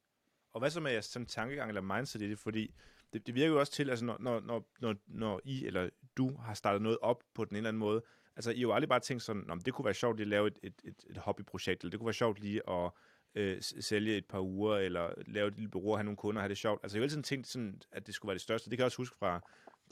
[0.52, 2.38] Og hvad så med jeres tankegang eller mindset i det?
[2.38, 2.74] Fordi
[3.12, 6.36] det, det virker jo også til, altså når, når, når, når, når I eller du
[6.36, 8.02] har startet noget op på den ene eller anden måde,
[8.36, 10.28] altså I har jo aldrig bare tænkt sådan, om det kunne være sjovt lige at
[10.28, 12.90] lave et, et, et, et hobbyprojekt, eller det kunne være sjovt lige at
[13.34, 16.48] øh, sælge et par uger, eller lave et lille bureau have nogle kunder og have
[16.48, 16.80] det sjovt.
[16.82, 18.70] Altså jeg har altid tænkt sådan, at det skulle være det største.
[18.70, 19.40] Det kan jeg også huske fra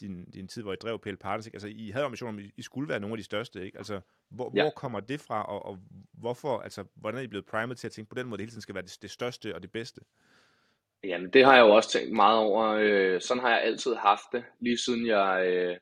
[0.00, 1.46] din, din tid, hvor I drev PL Partners.
[1.46, 1.56] Ikke?
[1.56, 3.64] Altså I havde ambitioner om, at I skulle være nogle af de største.
[3.64, 3.78] Ikke?
[3.78, 4.62] Altså hvor, ja.
[4.62, 5.78] hvor kommer det fra, og, og
[6.12, 8.50] hvorfor, altså hvordan er I blevet primet til at tænke på den måde, det hele
[8.50, 10.00] tiden skal være det, det største og det bedste?
[11.04, 12.64] Jamen, det har jeg jo også tænkt meget over.
[12.80, 15.46] Øh, sådan har jeg altid haft det, lige siden jeg...
[15.46, 15.76] Øh,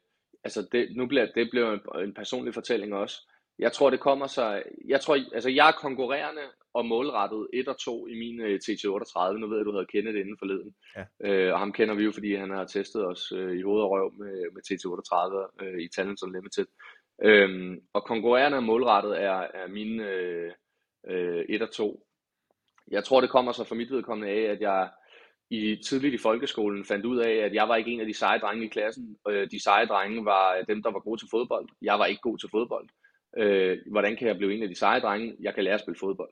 [0.44, 3.32] altså, det, nu bliver det bliver en, en personlig fortælling også.
[3.58, 4.62] Jeg tror, det kommer sig...
[4.88, 6.42] Jeg tror, altså, jeg er konkurrerende
[6.74, 9.32] og målrettet 1 og 2 i min øh, TT38.
[9.32, 10.74] Nu ved jeg, du havde kendt det inden forleden.
[10.96, 11.04] Ja.
[11.28, 13.90] Øh, og ham kender vi jo, fordi han har testet os øh, i hoved og
[13.90, 16.66] røv med, med TT38 øh, i Talents Unlimited.
[17.22, 20.52] Øh, og konkurrerende og målrettet er, er mine øh,
[21.08, 22.06] øh, 1 og 2.
[22.90, 24.90] Jeg tror, det kommer så for mit vedkommende af, at jeg
[25.50, 28.38] i tidligt i folkeskolen fandt ud af, at jeg var ikke en af de seje
[28.38, 29.16] drenge i klassen.
[29.28, 31.68] Øh, de seje drenge var dem, der var gode til fodbold.
[31.82, 32.88] Jeg var ikke god til fodbold.
[33.38, 35.36] Øh, hvordan kan jeg blive en af de seje drenge?
[35.40, 36.30] Jeg kan lære at spille fodbold.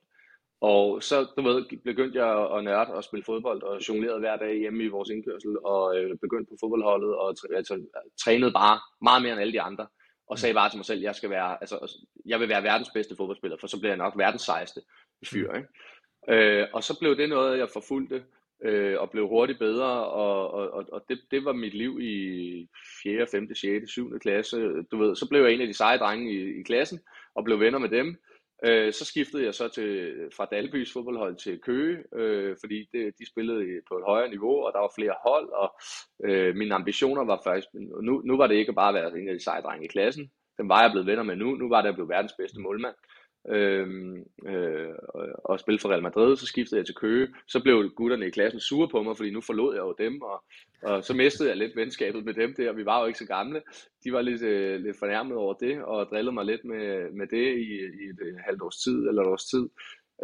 [0.61, 4.59] Og så du ved, begyndte jeg at nørde og spille fodbold, og jonglerede hver dag
[4.59, 7.81] hjemme i vores indkørsel, og øh, begyndte på fodboldholdet, og altså,
[8.25, 9.87] trænede bare meget mere end alle de andre,
[10.27, 13.17] og sagde bare til mig selv, jeg skal være, altså, jeg vil være verdens bedste
[13.17, 14.81] fodboldspiller, for så bliver jeg nok verdens sejeste
[15.31, 15.53] fyr.
[15.53, 15.69] Ikke?
[16.29, 18.25] Øh, og så blev det noget, jeg forfulgte,
[18.65, 22.69] øh, og blev hurtigt bedre, og, og, og det, det var mit liv i
[23.03, 24.19] 4., 5., 6., 7.
[24.19, 24.83] klasse.
[24.91, 27.01] Du ved, så blev jeg en af de seje drenge i, i klassen,
[27.35, 28.17] og blev venner med dem.
[28.65, 33.27] Øh, så skiftede jeg så til, fra Dalbys fodboldhold til Køge, øh, fordi det, de
[33.27, 35.75] spillede på et højere niveau, og der var flere hold, og
[36.25, 37.69] øh, mine ambitioner var faktisk,
[38.03, 40.31] nu, nu var det ikke bare at være en af de seje drenge i klassen,
[40.59, 42.95] den var jeg blevet venner med nu, nu var det at blive verdens bedste målmand
[42.95, 43.14] øh,
[43.51, 44.16] Øhm,
[44.49, 44.95] øh,
[45.45, 47.28] og spille for Real Madrid, så skiftede jeg til Køge.
[47.49, 50.45] Så blev gutterne i klassen sure på mig, fordi nu forlod jeg jo dem, og,
[50.82, 52.72] og så mistede jeg lidt venskabet med dem der.
[52.72, 53.62] Vi var jo ikke så gamle.
[54.05, 57.59] De var lidt, øh, lidt fornærmet over det, og drillede mig lidt med, med det
[57.59, 57.70] i,
[58.03, 59.68] i et halvt års tid, eller et års tid.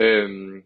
[0.01, 0.63] Øh,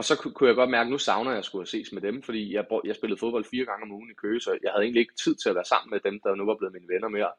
[0.00, 2.22] og så kunne jeg godt mærke, at nu savner jeg at skulle ses med dem,
[2.22, 5.00] fordi jeg, jeg spillede fodbold fire gange om ugen i Køge, så jeg havde egentlig
[5.00, 7.32] ikke tid til at være sammen med dem, der nu var blevet mine venner mere.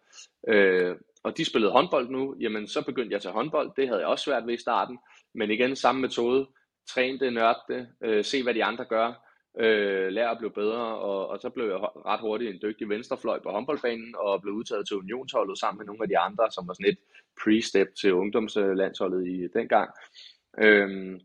[0.47, 3.71] Øh, og de spillede håndbold nu, jamen så begyndte jeg at tage håndbold.
[3.77, 4.99] Det havde jeg også svært ved i starten,
[5.33, 6.47] men igen samme metode.
[6.87, 9.07] Træn det, nørd det, øh, se hvad de andre gør,
[9.59, 13.39] øh, lære at blive bedre, og, og så blev jeg ret hurtigt en dygtig venstrefløj
[13.43, 16.73] på håndboldbanen, og blev udtaget til unionsholdet sammen med nogle af de andre, som var
[16.73, 16.99] sådan et
[17.41, 19.89] pre-step til ungdomslandsholdet i dengang.
[20.57, 21.19] Øh,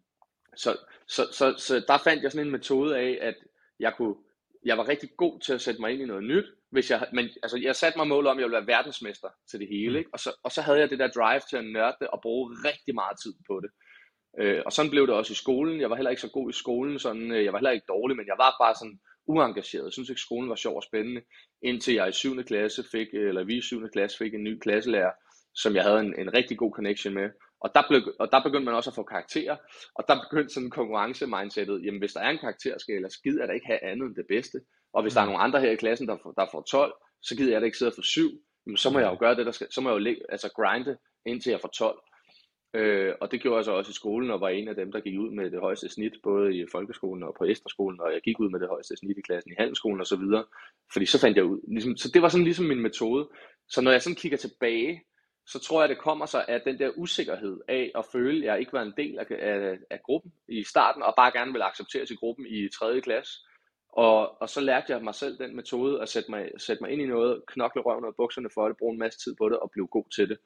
[0.57, 0.77] så,
[1.09, 3.35] så, så, så der fandt jeg sådan en metode af, at
[3.81, 4.15] jeg kunne
[4.67, 7.29] jeg var rigtig god til at sætte mig ind i noget nyt, hvis jeg, men
[7.43, 9.99] altså, jeg satte mig mål om, at jeg ville være verdensmester til det hele, mm.
[9.99, 10.11] ikke?
[10.13, 12.57] Og, så, og så havde jeg det der drive til at nørde det og bruge
[12.69, 13.71] rigtig meget tid på det.
[14.41, 15.81] Øh, og sådan blev det også i skolen.
[15.81, 18.17] Jeg var heller ikke så god i skolen, sådan, øh, jeg var heller ikke dårlig,
[18.17, 19.85] men jeg var bare sådan uengageret.
[19.85, 21.23] Jeg synes ikke, skolen var sjov og spændende,
[21.63, 22.45] indtil jeg i 7.
[22.45, 23.89] klasse fik, eller vi i 7.
[23.93, 25.13] klasse fik en ny klasselærer,
[25.55, 27.29] som jeg havde en, en rigtig god connection med.
[27.67, 29.57] Og der, blev, og der begyndte man også at få karakterer,
[29.95, 33.53] og der begyndte sådan konkurrence-mindsetet, jamen hvis der er en karakterskala, så gider jeg da
[33.53, 34.59] ikke have andet end det bedste.
[34.93, 35.31] Og hvis der er mm.
[35.31, 37.79] nogle andre her i klassen, der får, der får 12, så gider jeg da ikke
[37.79, 38.31] sidde og få 7,
[38.67, 40.49] jamen så må jeg jo gøre det, der skal, så må jeg jo lægge, altså
[40.57, 40.97] grinde,
[41.27, 42.01] indtil jeg får 12.
[42.75, 45.01] Øh, og det gjorde jeg så også i skolen, og var en af dem, der
[45.01, 48.41] gik ud med det højeste snit, både i folkeskolen og på Esterskolen, og jeg gik
[48.41, 50.45] ud med det højeste snit i klassen i handelsskolen og så videre.
[50.93, 53.29] Fordi så fandt jeg ud, ligesom, så det var sådan ligesom min metode.
[53.69, 55.03] Så når jeg sådan kigger tilbage,
[55.47, 58.61] så tror jeg, det kommer sig af den der usikkerhed af at føle, at jeg
[58.61, 62.11] ikke var en del af, af, af gruppen i starten, og bare gerne ville accepteres
[62.11, 63.01] i gruppen i 3.
[63.01, 63.33] klasse.
[63.93, 67.03] Og, og så lærte jeg mig selv den metode at sætte mig, sætte mig ind
[67.03, 69.71] i noget, knokle røven og bukserne for det, bruge en masse tid på det og
[69.71, 70.39] blive god til det.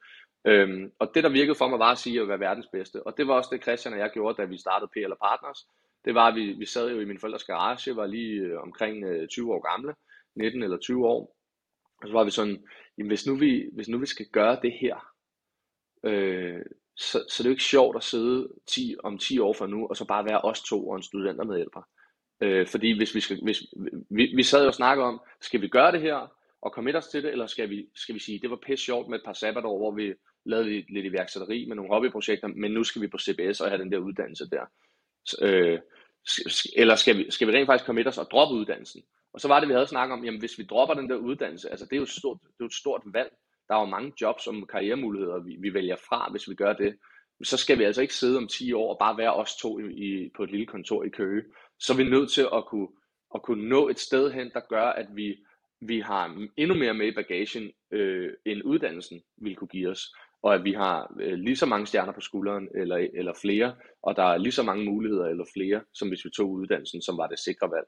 [0.45, 3.07] Øhm, og det, der virkede for mig, var at sige at være verdens bedste.
[3.07, 5.67] Og det var også det, Christian og jeg gjorde, da vi startede PL Partners.
[6.05, 9.05] Det var, at vi, vi sad jo i min forældres garage, var lige øh, omkring
[9.05, 9.93] øh, 20 år gamle,
[10.35, 11.37] 19 eller 20 år.
[12.01, 12.63] Og så var vi sådan,
[13.01, 14.95] jamen hvis nu vi, hvis nu vi skal gøre det her,
[16.05, 16.61] øh,
[16.97, 19.87] så, så det er jo ikke sjovt at sidde 10, om 10 år fra nu,
[19.87, 21.81] og så bare være os to og en studentermedhjælper.
[22.41, 23.63] Øh, fordi hvis vi, skal, hvis,
[24.09, 27.07] vi, vi sad jo og snakkede om, skal vi gøre det her, og komme os
[27.07, 29.33] til det, eller skal vi, skal vi sige, det var pisse sjovt med et par
[29.33, 30.13] sabbatår, hvor vi
[30.45, 33.81] lavede lidt, lidt iværksætteri med nogle hobbyprojekter, men nu skal vi på CBS og have
[33.81, 34.65] den der uddannelse der.
[35.41, 35.79] Øh,
[36.75, 39.01] eller skal vi, skal vi rent faktisk komme os og droppe uddannelsen?
[39.33, 41.69] Og så var det, vi havde snakket om, jamen hvis vi dropper den der uddannelse,
[41.69, 43.31] altså det er jo et stort, det er et stort valg.
[43.67, 46.97] Der er jo mange jobs og karrieremuligheder, vi, vi vælger fra, hvis vi gør det.
[47.43, 49.83] Så skal vi altså ikke sidde om 10 år og bare være os to i,
[49.83, 51.43] i, på et lille kontor i Køge.
[51.79, 52.87] Så er vi nødt til at kunne,
[53.35, 55.35] at kunne nå et sted hen, der gør, at vi,
[55.81, 60.07] vi har endnu mere med i bagagen, øh, end uddannelsen vil kunne give os
[60.43, 64.15] og at vi har øh, lige så mange stjerner på skulderen, eller, eller flere, og
[64.15, 67.27] der er lige så mange muligheder, eller flere, som hvis vi tog uddannelsen, som var
[67.27, 67.87] det sikre valg.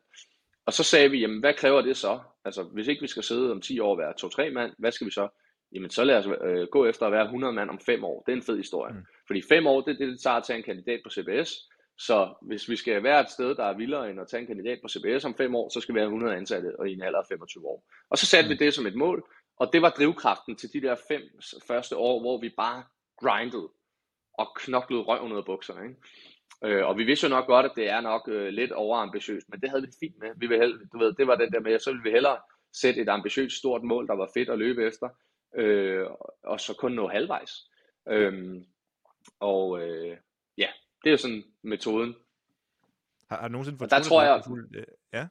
[0.65, 2.19] Og så sagde vi, jamen hvad kræver det så?
[2.45, 5.07] Altså hvis ikke vi skal sidde om 10 år og være 2-3 mand, hvad skal
[5.07, 5.27] vi så?
[5.71, 8.23] Jamen så lad os øh, gå efter at være 100 mand om 5 år.
[8.25, 8.93] Det er en fed historie.
[8.93, 9.05] Mm.
[9.27, 11.51] Fordi 5 år, det er det, det tager at tage en kandidat på CBS.
[11.97, 14.79] Så hvis vi skal være et sted, der er vildere end at tage en kandidat
[14.81, 17.19] på CBS om 5 år, så skal vi have 100 ansatte og i en alder
[17.19, 17.85] af 25 år.
[18.09, 18.51] Og så satte mm.
[18.51, 21.21] vi det som et mål, og det var drivkraften til de der fem
[21.67, 22.83] første år, hvor vi bare
[23.19, 23.69] grindede
[24.33, 25.83] og knoklede røven ud af bukserne.
[25.83, 26.01] Ikke?
[26.65, 29.61] Øh, og vi vidste jo nok godt, at det er nok øh, lidt overambitiøst, men
[29.61, 30.29] det havde vi det fint med.
[30.37, 32.37] Vi ville hellere, du ved, det var den der med, så ville vi hellere
[32.73, 35.09] sætte et ambitiøst stort mål, der var fedt at løbe efter,
[35.55, 36.07] øh,
[36.43, 37.51] og så kun nå halvvejs.
[38.09, 38.61] Øh,
[39.39, 40.17] og øh,
[40.57, 40.67] ja,
[41.03, 42.15] det er jo sådan metoden.
[43.29, 44.83] Har, har du nogensinde fået der tror jeg, fuld, øh,
[45.13, 45.27] ja?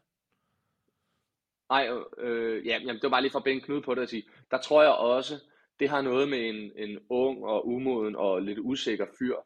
[1.71, 4.09] Nej, øh, ja, jamen, det var bare lige for at bænke knude på det at
[4.09, 5.35] sige, der tror jeg også,
[5.81, 9.37] det har noget med en, en ung og umoden og lidt usikker fyr,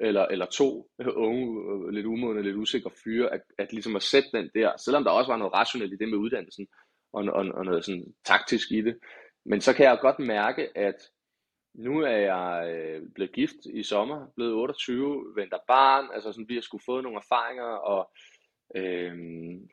[0.00, 4.28] eller, eller to unge, øh, lidt umodne lidt usikre fyre, at, at ligesom at sætte
[4.32, 6.66] den der, selvom der også var noget rationelt i det med uddannelsen,
[7.12, 8.98] og, og, og noget sådan taktisk i det,
[9.44, 10.96] men så kan jeg godt mærke, at
[11.74, 16.54] nu er jeg øh, blevet gift i sommer, blevet 28, venter barn, altså sådan, vi
[16.54, 18.10] har skulle få nogle erfaringer, og
[18.76, 19.14] øh,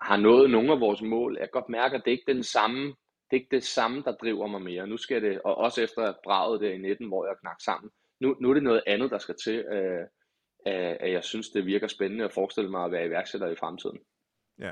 [0.01, 1.37] har nået nogle af vores mål.
[1.39, 4.03] Jeg kan godt mærke, at det ikke er den samme, det er ikke det samme,
[4.05, 4.87] der driver mig mere.
[4.87, 7.91] Nu skal det, og også efter braget der i 19, hvor jeg knak sammen,
[8.21, 10.07] nu, nu er det noget andet, der skal til, øh,
[10.99, 13.99] at jeg synes, det virker spændende at forestille mig at være iværksætter i fremtiden.
[14.59, 14.71] Ja.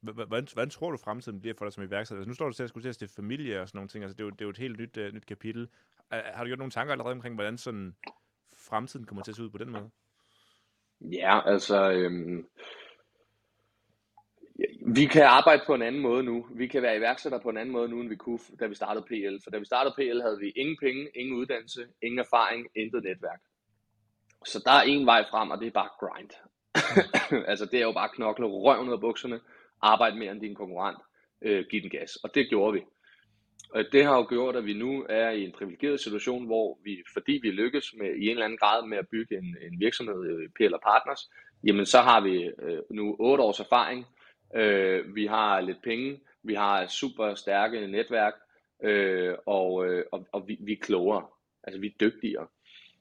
[0.00, 2.20] Hvordan, hvordan tror du, fremtiden bliver for dig som iværksætter?
[2.20, 4.04] Altså, nu står du til at skulle til at familie og sådan nogle ting.
[4.04, 5.68] Altså, det, er jo, det er jo et helt nyt, uh, nyt kapitel.
[6.10, 7.96] Har du gjort nogle tanker allerede omkring, hvordan sådan
[8.56, 9.90] fremtiden kommer til at se ud på den måde?
[11.00, 11.90] Ja, altså...
[11.90, 12.46] Øhm,
[14.86, 16.46] vi kan arbejde på en anden måde nu.
[16.54, 19.04] Vi kan være iværksætter på en anden måde nu, end vi kunne, da vi startede
[19.08, 19.36] PL.
[19.44, 23.40] For da vi startede PL, havde vi ingen penge, ingen uddannelse, ingen erfaring, intet netværk.
[24.46, 26.30] Så der er en vej frem, og det er bare grind.
[27.50, 29.40] altså det er jo bare knokle røven ud af bukserne,
[29.82, 30.98] arbejde mere end din konkurrent,
[31.42, 32.16] øh, give den gas.
[32.16, 32.80] Og det gjorde vi.
[33.74, 37.02] Og det har jo gjort, at vi nu er i en privilegeret situation, hvor vi,
[37.12, 40.20] fordi vi lykkes med, i en eller anden grad med at bygge en, en virksomhed,
[40.30, 41.30] øh, PL Partners,
[41.64, 44.06] jamen så har vi øh, nu otte års erfaring,
[44.54, 48.34] Øh, vi har lidt penge, vi har et super stærke netværk,
[48.82, 51.26] øh, og, øh, og, og vi, vi er klogere.
[51.64, 52.46] Altså vi er dygtigere.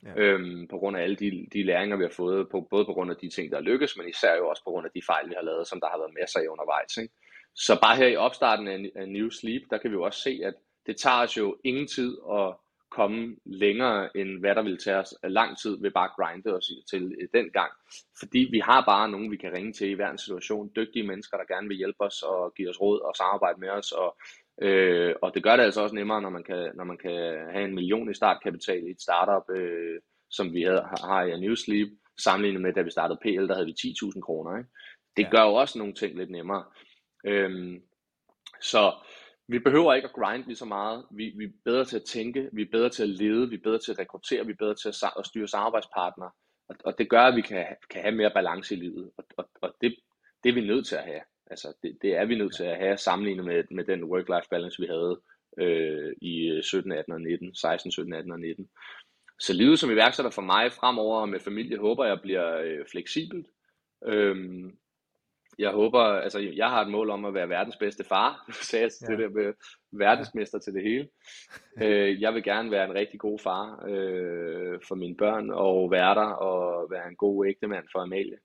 [0.03, 0.13] Ja.
[0.15, 3.11] Øhm, på grund af alle de, de læringer, vi har fået, på, både på grund
[3.11, 5.29] af de ting, der er lykkes, men især jo også på grund af de fejl,
[5.29, 6.97] vi har lavet, som der har været masser af undervejs.
[6.97, 7.13] Ikke?
[7.55, 10.39] Så bare her i opstarten af, af New Sleep, der kan vi jo også se,
[10.43, 10.53] at
[10.85, 12.55] det tager os jo ingen tid at
[12.91, 17.17] komme længere, end hvad der vil tage os lang tid ved bare grinde os til
[17.33, 17.71] den gang.
[18.19, 20.71] Fordi vi har bare nogen, vi kan ringe til i hver en situation.
[20.75, 23.91] Dygtige mennesker, der gerne vil hjælpe os og give os råd og samarbejde med os.
[23.91, 24.17] Og,
[24.61, 27.17] øh, og det gør det altså også nemmere, når man kan, når man kan
[27.51, 31.55] have en million i startkapital i et startup, øh, som vi havde, har i New
[31.55, 34.57] Sleep, sammenlignet med, da vi startede PL, der havde vi 10.000 kroner.
[34.57, 34.69] Ikke?
[35.17, 35.29] Det ja.
[35.29, 36.63] gør jo også nogle ting lidt nemmere.
[37.25, 37.81] Øhm,
[38.61, 38.93] så
[39.49, 41.05] vi behøver ikke at grind lige så meget.
[41.11, 43.63] Vi, vi er bedre til at tænke, vi er bedre til at lede, vi er
[43.63, 46.31] bedre til at rekruttere, vi er bedre til at, at styre samarbejdspartnere.
[46.69, 49.11] Og, og det gør, at vi kan, kan have mere balance i livet.
[49.17, 49.95] Og, og, og det,
[50.43, 51.21] det er vi nødt til at have.
[51.51, 54.81] Altså, det, det er vi nødt til at have sammenlignet med, med den work-life balance,
[54.81, 55.21] vi havde
[55.59, 58.69] øh, i øh, 17, 18 og 19, 16, 17, 18 og 19.
[59.39, 63.47] Så livet som iværksætter for mig fremover med familie, håber jeg bliver øh, fleksibelt.
[64.05, 64.77] Øhm,
[65.59, 68.91] jeg håber, altså jeg har et mål om at være verdens bedste far, sagde jeg
[69.01, 69.07] ja.
[69.07, 69.53] det der med
[69.91, 70.61] verdensmester ja.
[70.61, 71.07] til det hele.
[71.83, 76.15] øh, jeg vil gerne være en rigtig god far øh, for mine børn og være
[76.15, 78.37] der og være en god ægtemand for Amalie.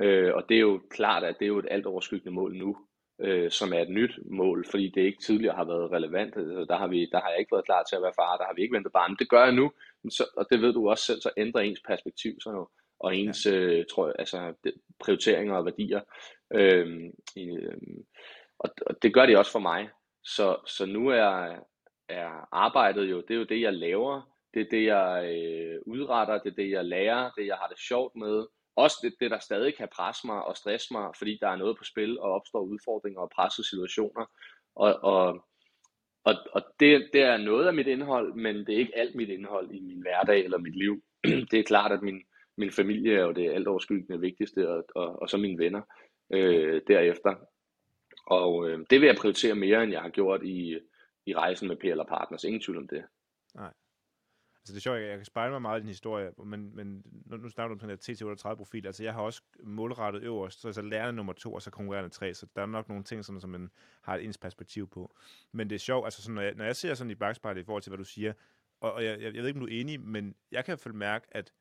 [0.00, 2.76] Øh, og det er jo klart, at det er jo et alt overskyggende mål nu,
[3.20, 6.36] øh, som er et nyt mål, fordi det ikke tidligere har været relevant.
[6.36, 8.44] Altså, der, har vi, der har jeg ikke været klar til at være far, der
[8.44, 9.16] har vi ikke ventet barn.
[9.18, 9.72] Det gør jeg nu,
[10.10, 12.68] så, og det ved du også selv, så ændrer ens perspektiv så nu,
[13.00, 13.52] og ens ja.
[13.52, 14.54] øh, tror jeg, altså,
[15.00, 16.00] prioriteringer og værdier.
[16.54, 18.04] Øhm, øhm,
[18.58, 19.90] og, og det gør det også for mig.
[20.24, 21.56] Så, så nu er,
[22.08, 26.38] er arbejdet jo, det er jo det, jeg laver, det er det, jeg øh, udretter,
[26.38, 28.46] det er det, jeg lærer, det jeg har det sjovt med,
[28.76, 31.78] også det, det, der stadig kan presse mig og stresse mig, fordi der er noget
[31.78, 34.24] på spil, og opstår udfordringer og pressede situationer.
[34.76, 35.26] Og, og,
[36.24, 39.28] og, og det, det er noget af mit indhold, men det er ikke alt mit
[39.28, 41.02] indhold i min hverdag eller mit liv.
[41.50, 42.22] det er klart, at min,
[42.56, 45.82] min familie er jo det alt overskyggende vigtigste, og, og, og så mine venner
[46.30, 47.34] øh, derefter.
[48.26, 50.78] Og øh, det vil jeg prioritere mere, end jeg har gjort i,
[51.26, 52.44] i rejsen med PL Partners.
[52.44, 53.04] Ingen tvivl om det.
[53.54, 53.72] Nej.
[54.60, 57.04] Altså det er sjovt, jeg, jeg kan spejle mig meget i din historie, men, men
[57.26, 58.86] nu, nu snakker du om den her TT38-profil.
[58.86, 62.34] Altså jeg har også målrettet øverst, så altså lærerne nummer to, og så konkurrerende tre,
[62.34, 63.70] så der er nok nogle ting, sådan, som man
[64.02, 65.14] har et ens perspektiv på.
[65.52, 67.64] Men det er sjovt, altså sådan, når, jeg, når jeg ser sådan i bagspejlet i
[67.64, 68.32] forhold til, hvad du siger,
[68.80, 70.74] og, og jeg, jeg, jeg ved ikke, om du er enig, men jeg kan i
[70.74, 71.52] hvert fald mærke, at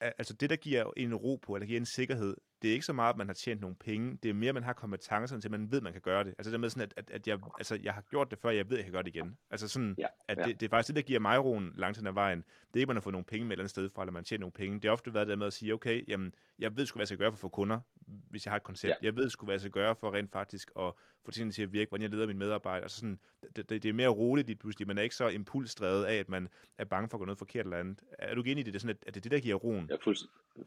[0.00, 2.92] altså det, der giver en ro på, eller giver en sikkerhed, det er ikke så
[2.92, 5.48] meget, at man har tjent nogle penge, det er mere, at man har kompetencerne til,
[5.48, 6.34] at man ved, at man kan gøre det.
[6.38, 8.70] Altså det med sådan, at, at, at jeg, altså, jeg har gjort det før, jeg
[8.70, 9.36] ved, at jeg kan gøre det igen.
[9.50, 10.44] Altså sådan, ja, at ja.
[10.44, 12.38] Det, det, er faktisk det, der giver mig roen langt hen ad vejen.
[12.38, 14.02] Det er ikke, at man har fået nogle penge med et eller andet sted fra,
[14.02, 14.80] eller man tjener nogle penge.
[14.80, 17.08] Det er ofte været det med at sige, okay, jamen, jeg ved sgu, hvad jeg
[17.08, 18.90] skal gøre for at få kunder, hvis jeg har et koncept.
[18.90, 19.06] Ja.
[19.06, 20.92] Jeg ved sgu, hvad jeg skal gøre for rent faktisk at
[21.24, 22.82] få tingene til at virke, hvordan jeg leder mine medarbejdere.
[22.82, 23.18] Altså sådan,
[23.56, 24.86] det, det, det, er mere roligt lige pludselig.
[24.86, 26.48] Man er ikke så impulsdrevet af, at man
[26.78, 28.00] er bange for at gå noget forkert eller andet.
[28.18, 28.66] Er du enig i det?
[28.66, 29.86] Det er sådan, at det er det, der giver roen?
[29.88, 30.16] Jeg er fuld,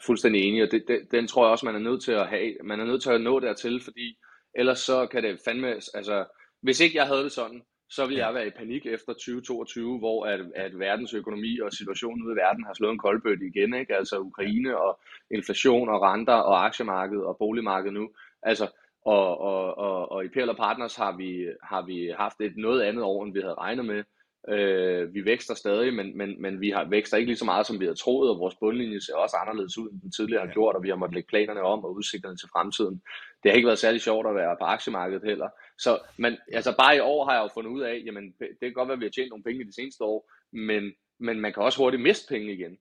[0.05, 2.55] fuldstændig enig, og det, det, den tror jeg også, man er nødt til at have.
[2.63, 4.17] Man er nødt til at nå dertil, fordi
[4.53, 6.25] ellers så kan det fandme, altså,
[6.61, 10.25] hvis ikke jeg havde det sådan, så ville jeg være i panik efter 2022, hvor
[10.25, 13.95] at, at verdens økonomi og situationen ude i verden har slået en koldbøtte igen, ikke?
[13.95, 14.99] altså Ukraine og
[15.31, 18.09] inflation og renter og aktiemarkedet og boligmarkedet nu.
[18.43, 18.67] Altså,
[19.05, 23.03] og, og, og, og i PL Partners har vi, har vi haft et noget andet
[23.03, 24.03] år, end vi havde regnet med.
[24.49, 27.79] Øh, vi vækster stadig, men, men, men vi har vækster ikke lige så meget, som
[27.79, 30.75] vi havde troet, og vores bundlinje ser også anderledes ud, end den tidligere har gjort,
[30.75, 33.01] og vi har måttet lægge planerne om og udsigterne til fremtiden.
[33.43, 35.49] Det har ikke været særlig sjovt at være på aktiemarkedet heller.
[35.79, 38.73] Så men, altså bare i år har jeg jo fundet ud af, jamen det kan
[38.73, 41.53] godt være, at vi har tjent nogle penge i de seneste år, men, men man
[41.53, 42.77] kan også hurtigt miste penge igen.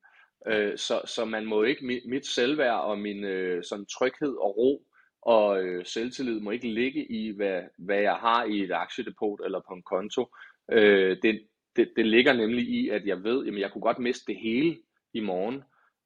[0.46, 4.56] Øh, så, så man må ikke, mit, mit selvværd og min øh, sådan tryghed og
[4.56, 4.84] ro
[5.22, 9.60] og øh, selvtillid må ikke ligge i, hvad, hvad jeg har i et aktiedepot eller
[9.68, 10.26] på en konto.
[10.72, 11.46] Øh, det,
[11.76, 14.78] det, det ligger nemlig i, at jeg ved, at jeg kunne godt miste det hele
[15.12, 15.62] i morgen,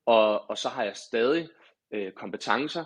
[0.07, 1.49] og, og så har jeg stadig
[1.95, 2.85] øh, kompetencer,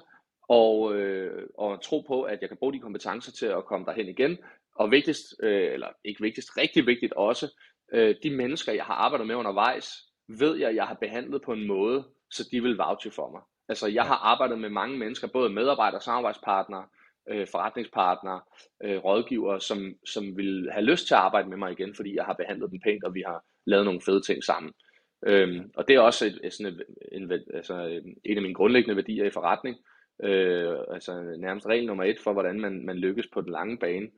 [0.49, 4.09] og, øh, og tro på, at jeg kan bruge de kompetencer til at komme derhen
[4.09, 4.39] igen.
[4.75, 7.61] Og vigtigst, øh, eller ikke vigtigst, rigtig vigtigt også,
[7.93, 9.89] øh, de mennesker, jeg har arbejdet med undervejs,
[10.29, 13.41] ved jeg, jeg har behandlet på en måde, så de vil vouche for mig.
[13.69, 16.85] Altså, jeg har arbejdet med mange mennesker, både medarbejdere, samarbejdspartnere,
[17.31, 18.41] øh, forretningspartnere,
[18.83, 22.25] øh, rådgivere, som, som vil have lyst til at arbejde med mig igen, fordi jeg
[22.25, 24.73] har behandlet dem pænt, og vi har lavet nogle fede ting sammen.
[25.27, 28.97] Øhm, og det er også et, et, sådan et, en, altså, en af mine grundlæggende
[28.97, 29.77] værdier i forretning.
[30.23, 34.09] Øh, altså nærmest regel nummer et for, hvordan man, man lykkes på den lange bane.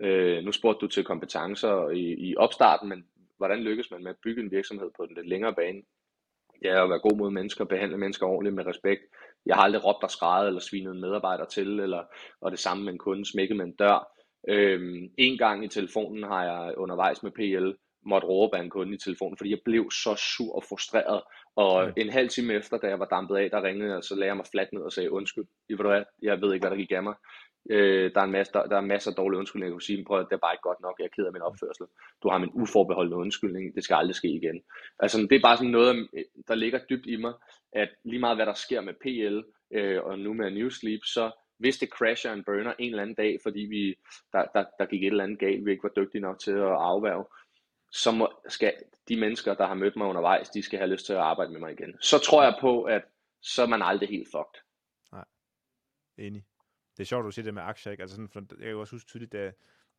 [0.00, 3.04] Øh, nu spurgte du til kompetencer i, i opstarten, men
[3.36, 5.82] hvordan lykkes man med at bygge en virksomhed på den lidt længere bane?
[6.62, 9.02] Ja, at være god mod mennesker, behandle mennesker ordentligt med respekt.
[9.46, 12.04] Jeg har aldrig råbt og skrejet, eller svinet en medarbejder til, eller,
[12.40, 14.12] og det samme med en kunde, smækket med en dør.
[14.48, 18.94] Øhm, en gang i telefonen har jeg undervejs med PL måtte råbe af en kunde
[18.94, 21.22] i telefonen, fordi jeg blev så sur og frustreret.
[21.56, 24.14] Og en halv time efter, da jeg var dampet af, der ringede jeg, og så
[24.14, 26.70] lagde jeg mig fladt ned og sagde, undskyld, ved du hvad, jeg ved ikke, hvad
[26.70, 27.14] der gik af mig.
[27.70, 30.04] Øh, der, er en masse, der, der er masser af dårlige undskyldninger, jeg kunne sige,
[30.04, 31.86] prøv, det er bare ikke godt nok, jeg er ked af min opførsel.
[32.22, 34.62] Du har min uforbeholdende undskyldning, det skal aldrig ske igen.
[34.98, 36.08] Altså, det er bare sådan noget,
[36.48, 37.34] der ligger dybt i mig,
[37.72, 39.38] at lige meget hvad der sker med PL,
[39.76, 43.16] øh, og nu med New Sleep, så hvis det crasher en burner en eller anden
[43.16, 43.94] dag, fordi vi,
[44.32, 46.76] der, der, der gik et eller andet galt, vi ikke var dygtige nok til at
[46.90, 47.24] afværge,
[47.90, 48.74] så må, skal
[49.08, 51.60] de mennesker, der har mødt mig undervejs, de skal have lyst til at arbejde med
[51.60, 51.96] mig igen.
[52.00, 53.02] Så tror jeg på, at
[53.40, 54.60] så er man aldrig helt fucked.
[55.12, 55.24] Nej,
[56.18, 56.44] enig.
[56.96, 58.02] Det er sjovt, du siger det med aktier, ikke?
[58.02, 59.52] Altså sådan, for jeg kan også huske tydeligt, da,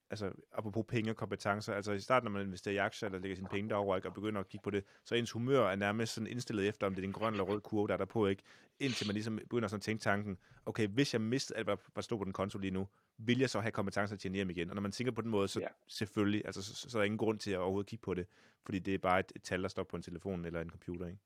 [0.10, 3.36] altså apropos penge og kompetencer, altså i starten, når man investerer i aktier, eller lægger
[3.36, 6.14] sine penge derover, ikke, og begynder at kigge på det, så ens humør er nærmest
[6.14, 8.28] sådan indstillet efter, om det er en grøn eller rød kurve, der er der på,
[8.28, 8.44] ikke?
[8.80, 12.18] Indtil man ligesom begynder sådan at tænke tanken, okay, hvis jeg mistede alt, hvad stod
[12.18, 12.88] på den konto lige nu,
[13.18, 14.70] vil jeg så have kompetencer til at tjene hjem igen?
[14.70, 15.68] Og når man tænker på den måde, så ja.
[15.88, 18.28] selvfølgelig, altså så, så, er der ingen grund til at overhovedet kigge på det,
[18.66, 21.08] fordi det er bare et, et tal, der står på en telefon eller en computer,
[21.08, 21.20] ikke?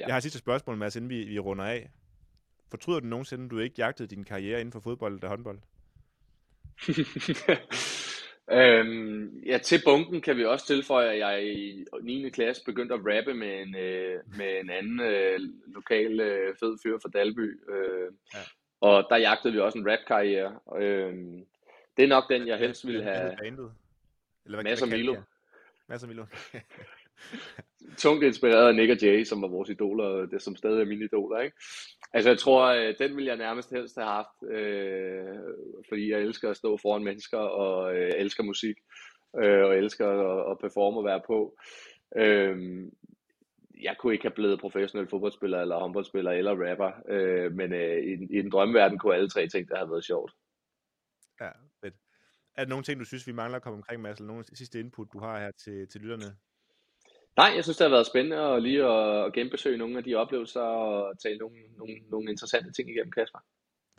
[0.00, 0.06] Ja.
[0.06, 1.90] Jeg har et sidste spørgsmål, Mads, inden vi, vi runder af.
[2.70, 5.58] Fortryder du nogensinde, du ikke jagtede din karriere inden for fodbold eller håndbold?
[8.50, 12.30] øhm, ja, til bunken kan vi også tilføje, at jeg i 9.
[12.30, 16.98] klasse begyndte at rappe med en, øh, med en anden øh, lokal øh, fed fyr
[17.02, 17.60] fra Dalby.
[17.70, 18.38] Øh, ja.
[18.80, 20.58] Og der jagtede vi også en rap-karriere.
[20.78, 21.14] Øh,
[21.96, 23.46] det er nok den, jeg helst ville have.
[23.46, 23.66] Eller
[24.46, 25.16] hvad, Masser Milo.
[25.88, 26.24] Masser Milo.
[27.98, 31.04] tungt inspireret af Nick og Jay, som var vores idoler, det som stadig er mine
[31.04, 31.56] idoler, ikke?
[32.12, 35.38] Altså jeg tror, øh, den vil jeg nærmest helst have haft, øh,
[35.88, 38.76] fordi jeg elsker at stå foran mennesker, og øh, elsker musik,
[39.42, 41.56] øh, og elsker at, at performe og være på.
[42.16, 42.56] Øh,
[43.82, 48.12] jeg kunne ikke have blevet professionel fodboldspiller, eller håndboldspiller, eller rapper, øh, men øh, i,
[48.38, 50.32] i den drømmeverden kunne alle tre ting, der have været sjovt.
[51.40, 51.50] Ja,
[51.84, 51.94] fedt.
[52.56, 54.80] Er der nogle ting, du synes, vi mangler at komme omkring, Mads, eller nogle sidste
[54.80, 56.36] input, du har her til, til lytterne?
[57.36, 60.60] Nej, jeg synes, det har været spændende at lige at, genbesøge nogle af de oplevelser
[60.60, 63.38] og tale nogle, nogle, nogle interessante ting igennem, Kasper.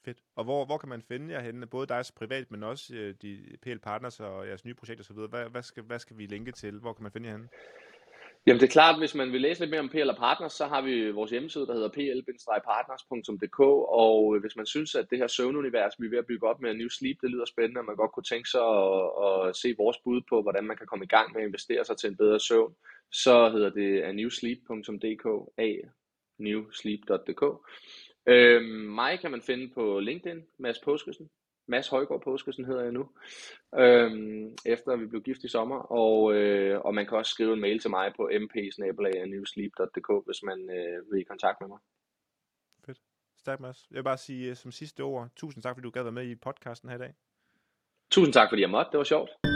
[0.06, 0.18] Fedt.
[0.36, 1.68] Og hvor, hvor kan man finde jer henne?
[1.68, 5.18] Både dig privat, men også øh, de PL Partners og jeres nye projekter osv.
[5.30, 6.80] Hvad, hvad, skal, hvad skal vi linke til?
[6.80, 7.50] Hvor kan man finde jer henne?
[8.48, 10.66] Jamen det er klart, hvis man vil læse lidt mere om PL og Partners, så
[10.66, 13.60] har vi vores hjemmeside, der hedder pl-partners.dk,
[14.04, 16.74] og hvis man synes, at det her søvnunivers, vi er ved at bygge op med
[16.74, 19.98] New Sleep, det lyder spændende, og man godt kunne tænke sig at, at se vores
[20.04, 22.40] bud på, hvordan man kan komme i gang med at investere sig til en bedre
[22.40, 22.76] søvn,
[23.24, 25.26] så hedder det anewsleep.dk,
[25.58, 25.72] a
[26.38, 27.44] newsleep.dk.
[28.28, 28.66] Øhm,
[29.00, 31.30] mig kan man finde på LinkedIn, Mads Påskesen.
[31.68, 33.10] Mads Højgaard Påskesen hedder jeg nu,
[33.76, 37.62] øhm, efter vi blev gift i sommer, og, øh, og man kan også skrive en
[37.62, 38.54] mail til mig på mp
[40.26, 41.80] hvis man øh, vil i kontakt med mig.
[42.86, 43.00] Fedt.
[43.38, 43.88] Stærkt, Mads.
[43.92, 46.28] Jeg vil bare sige uh, som sidste ord, tusind tak, fordi du gad være med
[46.28, 47.14] i podcasten her i dag.
[48.12, 48.92] Tusind tak, fordi jeg måtte.
[48.92, 49.55] Det var sjovt.